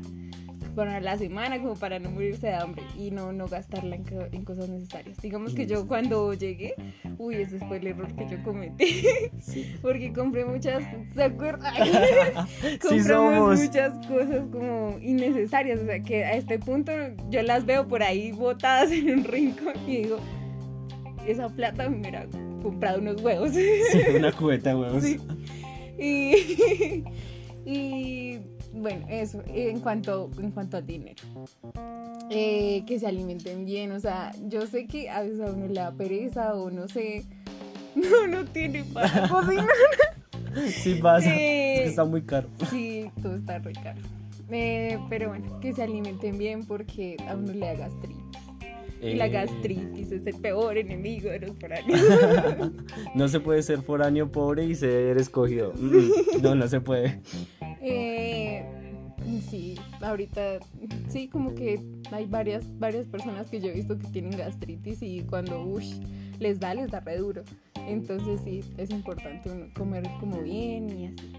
para 0.76 1.00
la 1.00 1.18
semana, 1.18 1.60
como 1.60 1.76
para 1.76 1.98
no 2.00 2.12
morirse 2.12 2.48
de 2.48 2.54
hambre 2.54 2.84
y 2.98 3.10
no, 3.12 3.32
no 3.34 3.48
gastarla 3.48 3.96
en, 3.96 4.04
co- 4.04 4.28
en 4.32 4.44
cosas 4.44 4.70
necesarias. 4.70 5.18
Digamos 5.22 5.54
que 5.54 5.66
yo 5.66 5.88
cuando 5.88 6.34
llegué, 6.34 6.76
uy, 7.18 7.36
ese 7.36 7.60
fue 7.60 7.78
el 7.78 7.88
error 7.88 8.14
que 8.16 8.28
yo 8.30 8.44
cometí, 8.44 9.04
Sí. 9.40 9.76
porque 9.82 10.12
compré 10.14 10.46
muchas, 10.46 10.84
¿se 11.14 11.24
acuerdan? 11.24 11.74
Sí 12.82 12.98
compramos 13.00 13.60
muchas 13.62 13.94
cosas 14.08 14.42
como 14.52 14.98
innecesarias, 15.02 15.80
o 15.80 15.86
sea 15.86 16.00
que 16.02 16.24
a 16.26 16.34
este 16.34 16.60
punto 16.60 16.92
yo 17.30 17.42
las 17.42 17.66
veo 17.66 17.88
por 17.88 18.04
ahí 18.04 18.32
botadas 18.34 18.92
en 18.92 19.10
un 19.20 19.24
rincón 19.24 19.74
y 19.88 20.04
digo, 20.04 20.18
esa 21.26 21.50
plata 21.50 21.90
me 21.90 22.00
hubiera 22.02 22.28
comprado 22.62 23.00
unos 23.00 23.22
huevos. 23.22 23.52
Sí, 23.52 23.66
una 24.18 24.32
cubeta 24.32 24.70
de 24.72 24.76
huevos. 24.76 25.04
Sí. 25.04 25.20
Y, 25.98 27.04
y 27.66 28.40
bueno, 28.76 29.06
eso, 29.10 29.42
en 29.48 29.80
cuanto, 29.80 30.30
en 30.42 30.52
cuanto 30.52 30.78
al 30.78 30.86
dinero. 30.86 31.24
Eh, 32.30 32.84
que 32.88 33.00
se 33.00 33.08
alimenten 33.08 33.66
bien, 33.66 33.92
o 33.92 34.00
sea, 34.00 34.32
yo 34.48 34.66
sé 34.68 34.88
que 34.88 35.10
a 35.10 35.22
veces 35.22 35.42
a 35.42 35.52
uno 35.52 35.68
le 35.68 35.74
da 35.74 35.92
pereza 35.92 36.56
o 36.56 36.72
no 36.72 36.88
sé, 36.88 37.24
no, 37.96 38.28
no 38.28 38.46
tiene 38.46 38.84
para 38.84 39.28
cocinar. 39.30 39.68
Sí 40.68 40.96
pasa. 40.96 41.30
Eh, 41.36 41.76
Es 41.76 41.82
que 41.82 41.90
está 41.90 42.06
muy 42.06 42.22
caro. 42.24 42.48
Sí, 42.70 43.06
todo 43.22 43.36
está 43.36 43.60
re 43.60 43.74
caro. 43.74 44.00
Eh, 44.50 44.98
pero 45.10 45.30
bueno, 45.30 45.60
que 45.60 45.74
se 45.74 45.84
alimenten 45.84 46.38
bien 46.38 46.66
porque 46.66 47.18
a 47.28 47.36
uno 47.36 47.52
le 47.54 47.60
da 47.66 47.74
gastritis. 47.76 48.22
Y 49.02 49.16
la 49.16 49.26
Eh, 49.28 49.30
gastritis 49.30 50.12
es 50.12 50.26
el 50.26 50.36
peor 50.36 50.78
enemigo 50.78 51.30
de 51.30 51.40
los 51.40 51.58
foráneos. 51.60 52.00
No 53.16 53.28
se 53.28 53.40
puede 53.40 53.62
ser 53.64 53.82
foráneo 53.82 54.32
pobre 54.32 54.66
y 54.66 54.76
ser 54.76 55.18
escogido. 55.18 55.74
Mm, 55.78 56.42
No, 56.42 56.56
no 56.56 56.68
se 56.68 56.80
puede. 56.82 57.20
Eh, 57.88 58.66
sí, 59.48 59.76
ahorita 60.02 60.60
sí, 61.10 61.28
como 61.28 61.54
que 61.54 61.80
hay 62.12 62.26
varias, 62.26 62.66
varias 62.80 63.06
personas 63.08 63.50
que 63.50 63.60
yo 63.60 63.70
he 63.70 63.74
visto 63.74 63.98
que 63.98 64.08
tienen 64.08 64.38
gastritis 64.38 65.02
y 65.02 65.22
cuando 65.22 65.64
ush, 65.64 65.94
les 66.40 66.60
da, 66.60 66.74
les 66.74 66.90
da 66.90 67.00
re 67.00 67.18
duro. 67.18 67.44
Entonces 67.88 68.42
sí, 68.44 68.62
es 68.78 68.90
importante 68.90 69.50
uno 69.52 69.68
comer 69.76 70.04
como 70.20 70.42
bien 70.42 70.90
y 70.90 71.08
así. 71.08 71.34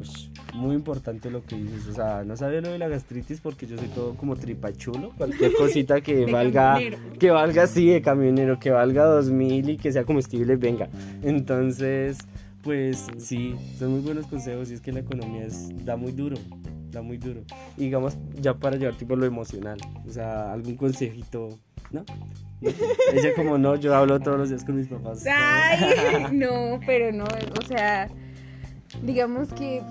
Ush, 0.00 0.28
muy 0.54 0.74
importante 0.74 1.30
lo 1.30 1.44
que 1.44 1.56
dices. 1.56 1.88
O 1.88 1.92
sea, 1.92 2.24
no 2.24 2.36
sabía 2.36 2.60
lo 2.60 2.70
de 2.70 2.78
la 2.78 2.88
gastritis 2.88 3.40
porque 3.40 3.66
yo 3.66 3.78
soy 3.78 3.88
todo 3.88 4.14
como 4.14 4.36
tripachulo. 4.36 5.10
Cualquier 5.16 5.52
cosita 5.58 6.00
que 6.00 6.26
valga, 6.26 6.74
camionero. 6.74 6.98
que 7.18 7.30
valga 7.30 7.62
así 7.62 7.86
de 7.86 8.02
camionero, 8.02 8.58
que 8.58 8.70
valga 8.70 9.04
2000 9.04 9.70
y 9.70 9.76
que 9.76 9.92
sea 9.92 10.04
comestible, 10.04 10.56
venga. 10.56 10.88
Entonces, 11.22 12.18
pues 12.64 13.06
sí, 13.18 13.54
son 13.78 13.92
muy 13.92 14.00
buenos 14.00 14.26
consejos 14.26 14.70
y 14.70 14.74
es 14.74 14.80
que 14.80 14.90
la 14.92 15.00
economía 15.00 15.44
es, 15.44 15.68
da 15.84 15.96
muy 15.96 16.12
duro. 16.12 16.36
Da 16.90 17.02
muy 17.02 17.18
duro. 17.18 17.42
Y 17.76 17.82
digamos, 17.84 18.16
ya 18.40 18.54
para 18.54 18.76
llevar 18.76 18.94
tipo 18.96 19.14
lo 19.16 19.26
emocional. 19.26 19.78
O 20.08 20.10
sea, 20.12 20.52
algún 20.52 20.76
consejito, 20.76 21.48
¿no? 21.90 22.04
¿No? 22.60 22.70
Ella 23.12 23.34
como 23.36 23.58
no, 23.58 23.76
yo 23.76 23.94
hablo 23.94 24.18
todos 24.20 24.38
los 24.38 24.48
días 24.48 24.64
con 24.64 24.76
mis 24.76 24.88
papás. 24.88 25.24
Ay, 25.30 26.26
no, 26.32 26.80
pero 26.86 27.12
no, 27.12 27.24
o 27.24 27.66
sea, 27.66 28.08
digamos 29.02 29.52
que 29.52 29.82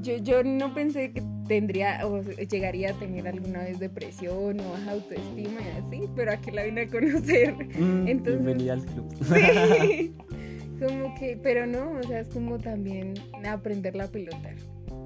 yo, 0.00 0.16
yo 0.16 0.42
no 0.42 0.74
pensé 0.74 1.12
que 1.12 1.22
tendría 1.46 2.06
o 2.06 2.22
llegaría 2.22 2.90
a 2.90 2.94
tener 2.94 3.28
alguna 3.28 3.60
vez 3.60 3.78
depresión 3.78 4.58
o 4.60 4.70
baja 4.72 4.92
autoestima 4.92 5.60
y 5.60 5.78
así, 5.86 6.08
pero 6.16 6.32
aquí 6.32 6.50
la 6.50 6.64
vine 6.64 6.82
a 6.82 6.88
conocer. 6.88 7.54
Mm, 7.78 8.08
Entonces- 8.08 8.42
bienvenida 8.44 8.72
al 8.72 8.84
club. 8.86 9.06
Sí, 9.22 10.14
como 10.86 11.14
que, 11.14 11.38
pero 11.42 11.66
no, 11.66 11.92
o 11.92 12.02
sea, 12.02 12.20
es 12.20 12.28
como 12.28 12.58
también 12.58 13.14
aprenderla 13.44 14.04
a 14.04 14.08
pilotar. 14.08 14.56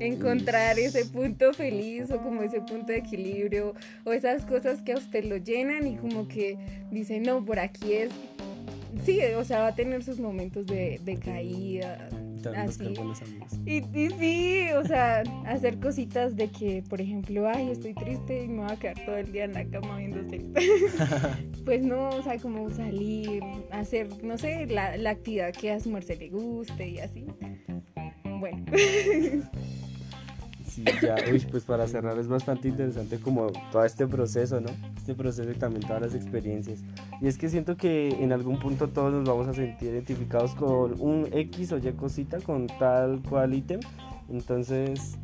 Encontrar 0.01 0.79
ese 0.79 1.07
punto 1.07 1.53
feliz 1.55 2.11
o 2.11 2.19
como 2.21 2.43
ese 2.43 2.61
punto 2.61 2.93
de 2.93 2.99
equilibrio 2.99 3.75
o 4.05 4.13
esas 4.13 4.45
cosas 4.45 4.83
que 4.83 4.93
a 4.93 4.97
usted 4.97 5.25
lo 5.25 5.37
llenan 5.37 5.87
y 5.87 5.97
como 5.97 6.29
que 6.29 6.59
dice, 6.91 7.21
no, 7.21 7.45
por 7.45 7.59
aquí 7.59 7.95
es. 7.95 8.11
Sí, 9.05 9.21
o 9.37 9.45
sea, 9.45 9.61
va 9.61 9.69
a 9.69 9.75
tener 9.75 10.03
sus 10.03 10.19
momentos 10.19 10.67
de, 10.67 11.01
de 11.05 11.17
caída. 11.17 12.09
También 12.53 12.69
Así. 12.69 12.95
buenos 12.95 13.23
amigos. 13.23 13.53
Y, 13.65 13.77
y 13.99 14.11
sí, 14.11 14.73
o 14.73 14.85
sea, 14.85 15.23
hacer 15.47 15.79
cositas 15.79 16.37
de 16.37 16.49
que, 16.49 16.83
por 16.89 17.01
ejemplo, 17.01 17.49
ay, 17.49 17.71
estoy 17.71 17.95
triste 17.95 18.45
y 18.45 18.49
me 18.49 18.63
voy 18.63 18.73
a 18.73 18.77
quedar 18.77 19.05
todo 19.05 19.17
el 19.17 19.33
día 19.33 19.45
en 19.45 19.55
la 19.55 19.65
cama 19.65 19.99
viendo 19.99 20.17
pues 21.65 21.83
no, 21.83 22.09
o 22.09 22.23
sea, 22.23 22.39
como 22.39 22.71
salir, 22.71 23.43
hacer, 23.71 24.09
no 24.23 24.39
sé, 24.39 24.67
la, 24.67 24.97
la 24.97 25.11
actividad 25.11 25.53
que 25.53 25.73
a 25.73 25.81
su 25.81 25.91
merced 25.91 26.19
le 26.19 26.29
guste 26.29 26.89
y 26.89 26.99
así. 26.99 27.27
Bueno, 28.39 28.65
Sí, 30.77 30.85
ya, 31.01 31.17
uy, 31.33 31.41
pues 31.51 31.65
para 31.65 31.89
cerrar 31.89 32.19
es 32.19 32.29
bastante 32.29 32.69
interesante 32.69 33.19
como 33.19 33.47
todo 33.73 33.83
este 33.83 34.07
proceso, 34.07 34.61
¿no? 34.61 34.69
Este 34.95 35.15
proceso 35.15 35.51
y 35.51 35.55
también 35.55 35.81
todas 35.81 36.03
las 36.03 36.15
experiencias. 36.15 36.81
Y 37.23 37.29
es 37.29 37.39
que 37.39 37.49
siento 37.49 37.79
que 37.79 38.11
en 38.11 38.31
algún 38.31 38.59
punto 38.59 38.89
todos 38.89 39.11
nos 39.11 39.25
vamos 39.25 39.49
a 39.49 39.55
sentir 39.55 39.89
identificados 39.89 40.55
con 40.55 41.01
un 41.01 41.29
X 41.33 41.73
o 41.73 41.79
Y 41.79 41.91
cosita, 41.93 42.41
con 42.41 42.67
tal 42.67 43.23
cual 43.27 43.55
ítem. 43.55 43.81
Entonces, 44.29 45.17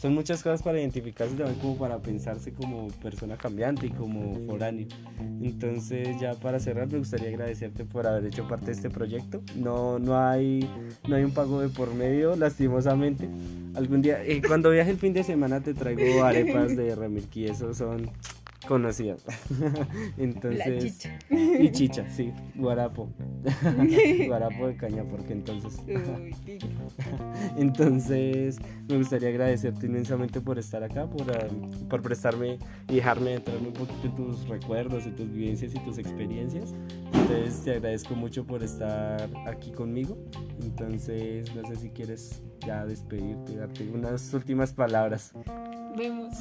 son 0.00 0.14
muchas 0.14 0.42
cosas 0.42 0.62
para 0.62 0.78
identificarse 0.78 1.34
también 1.34 1.58
como 1.58 1.76
para 1.76 1.98
pensarse 1.98 2.52
como 2.52 2.88
persona 3.02 3.36
cambiante 3.36 3.86
y 3.86 3.90
como 3.90 4.38
foráneo. 4.46 4.86
Entonces, 5.42 6.20
ya 6.20 6.34
para 6.34 6.60
cerrar, 6.60 6.86
me 6.88 6.98
gustaría 6.98 7.28
agradecerte 7.28 7.84
por 7.84 8.06
haber 8.06 8.26
hecho 8.26 8.46
parte 8.46 8.66
de 8.66 8.72
este 8.72 8.90
proyecto. 8.90 9.42
No, 9.56 9.98
no, 9.98 10.16
hay, 10.16 10.70
no 11.08 11.16
hay 11.16 11.24
un 11.24 11.32
pago 11.32 11.60
de 11.60 11.68
por 11.68 11.92
medio, 11.94 12.36
lastimosamente. 12.36 13.28
Algún 13.74 14.00
día, 14.00 14.24
eh, 14.24 14.40
cuando 14.46 14.70
viaje 14.70 14.90
el 14.90 14.98
fin 14.98 15.12
de 15.12 15.24
semana, 15.24 15.60
te 15.60 15.74
traigo 15.74 16.22
arepas 16.22 16.76
de 16.76 16.94
Remilky, 16.94 17.46
esos 17.46 17.76
son 17.76 18.08
conocidas. 18.68 19.24
Entonces, 20.18 20.98
chicha. 20.98 21.18
y 21.30 21.70
chicha, 21.70 22.08
sí, 22.10 22.32
guarapo. 22.54 23.08
guarapo 24.26 24.68
de 24.68 24.76
caña, 24.76 25.04
porque 25.04 25.32
entonces. 25.32 25.82
Entonces, 27.56 28.58
me 28.88 28.98
gustaría 28.98 29.30
agradecerte 29.30 29.86
inmensamente 29.86 30.40
por 30.40 30.58
estar 30.58 30.84
acá, 30.84 31.08
por, 31.08 31.30
ah, 31.30 31.48
por 31.88 32.02
prestarme 32.02 32.58
y 32.88 32.96
dejarme 32.96 33.34
entrarme 33.34 33.68
un 33.68 33.72
poquito 33.72 34.06
en 34.06 34.14
tus 34.14 34.46
recuerdos, 34.48 35.06
en 35.06 35.16
tus 35.16 35.32
vivencias 35.32 35.74
y 35.74 35.78
tus 35.80 35.96
experiencias. 35.96 36.74
Entonces, 37.06 37.62
te 37.64 37.72
agradezco 37.72 38.14
mucho 38.14 38.46
por 38.46 38.62
estar 38.62 39.30
aquí 39.46 39.72
conmigo. 39.72 40.18
Entonces, 40.62 41.54
no 41.54 41.66
sé 41.66 41.76
si 41.76 41.88
quieres 41.90 42.42
ya 42.66 42.84
despedirte, 42.84 43.56
darte 43.56 43.88
unas 43.88 44.34
últimas 44.34 44.74
palabras. 44.74 45.32
Vemos. 45.98 46.34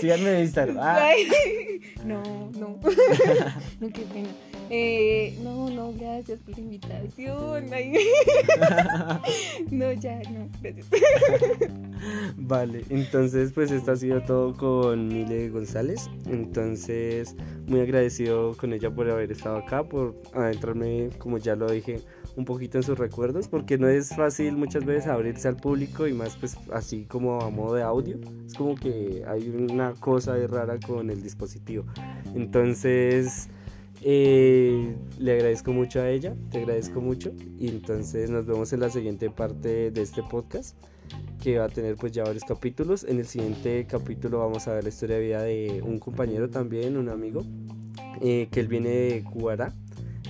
síganme 0.00 0.36
en 0.36 0.40
Instagram. 0.42 0.78
Ah. 0.80 1.10
No, 2.04 2.22
no. 2.56 2.78
no, 3.80 3.88
qué 3.88 4.02
pena. 4.12 4.28
Eh, 4.70 5.36
no, 5.42 5.70
no, 5.70 5.92
gracias 5.92 6.38
por 6.40 6.56
la 6.56 6.60
invitación. 6.60 7.66
no, 9.70 9.92
ya, 9.92 10.20
no, 10.30 10.48
gracias. 10.60 10.86
Vale, 12.36 12.84
entonces 12.90 13.52
pues 13.52 13.70
esto 13.70 13.92
ha 13.92 13.96
sido 13.96 14.22
todo 14.22 14.56
con 14.56 15.08
Mile 15.08 15.50
González. 15.50 16.08
Entonces, 16.26 17.34
muy 17.66 17.80
agradecido 17.80 18.56
con 18.56 18.72
ella 18.72 18.90
por 18.90 19.10
haber 19.10 19.32
estado 19.32 19.56
acá, 19.56 19.84
por 19.84 20.14
adentrarme, 20.32 21.10
como 21.18 21.38
ya 21.38 21.56
lo 21.56 21.70
dije, 21.70 22.00
un 22.36 22.44
poquito 22.44 22.78
en 22.78 22.84
sus 22.84 22.98
recuerdos, 22.98 23.48
porque 23.48 23.78
no 23.78 23.88
es 23.88 24.14
fácil 24.14 24.56
muchas 24.56 24.84
veces 24.84 25.06
abrirse 25.06 25.48
al 25.48 25.56
público 25.56 26.06
y 26.06 26.12
más 26.12 26.36
pues 26.36 26.56
así 26.72 27.04
como 27.04 27.40
a 27.40 27.50
modo 27.50 27.74
de 27.74 27.82
audio. 27.82 28.18
Es 28.46 28.54
como 28.54 28.65
que 28.74 29.24
hay 29.26 29.48
una 29.48 29.92
cosa 29.94 30.36
rara 30.46 30.78
con 30.84 31.10
el 31.10 31.22
dispositivo. 31.22 31.84
Entonces 32.34 33.48
eh, 34.02 34.94
le 35.18 35.32
agradezco 35.32 35.72
mucho 35.72 36.00
a 36.00 36.10
ella, 36.10 36.34
te 36.50 36.58
agradezco 36.58 37.00
mucho 37.00 37.32
y 37.58 37.68
entonces 37.68 38.30
nos 38.30 38.46
vemos 38.46 38.72
en 38.72 38.80
la 38.80 38.90
siguiente 38.90 39.30
parte 39.30 39.90
de 39.90 40.02
este 40.02 40.22
podcast 40.22 40.76
que 41.42 41.58
va 41.58 41.66
a 41.66 41.68
tener 41.68 41.96
pues 41.96 42.12
ya 42.12 42.24
varios 42.24 42.44
capítulos. 42.44 43.04
En 43.04 43.18
el 43.18 43.26
siguiente 43.26 43.86
capítulo 43.88 44.40
vamos 44.40 44.66
a 44.68 44.74
ver 44.74 44.84
la 44.84 44.88
historia 44.90 45.16
de 45.16 45.22
vida 45.22 45.42
de 45.42 45.82
un 45.82 45.98
compañero 45.98 46.50
también, 46.50 46.96
un 46.96 47.08
amigo, 47.08 47.44
eh, 48.20 48.48
que 48.50 48.60
él 48.60 48.68
viene 48.68 48.90
de 48.90 49.24
Cubará. 49.24 49.72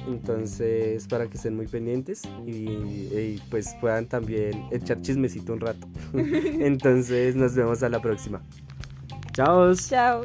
Entonces, 0.07 1.07
para 1.09 1.27
que 1.29 1.37
estén 1.37 1.57
muy 1.57 1.67
pendientes 1.67 2.23
y, 2.47 3.41
pues 3.51 3.75
puedan 3.81 4.07
también 4.07 4.67
echar 4.71 5.01
chismecito 5.03 5.53
un 5.53 5.61
rato. 5.61 5.87
Entonces, 6.15 7.35
nos 7.37 7.55
vemos 7.55 7.83
a 7.83 7.89
la 7.89 8.01
próxima. 8.01 8.43
Chao. 9.33 9.75
Chao. 9.75 10.23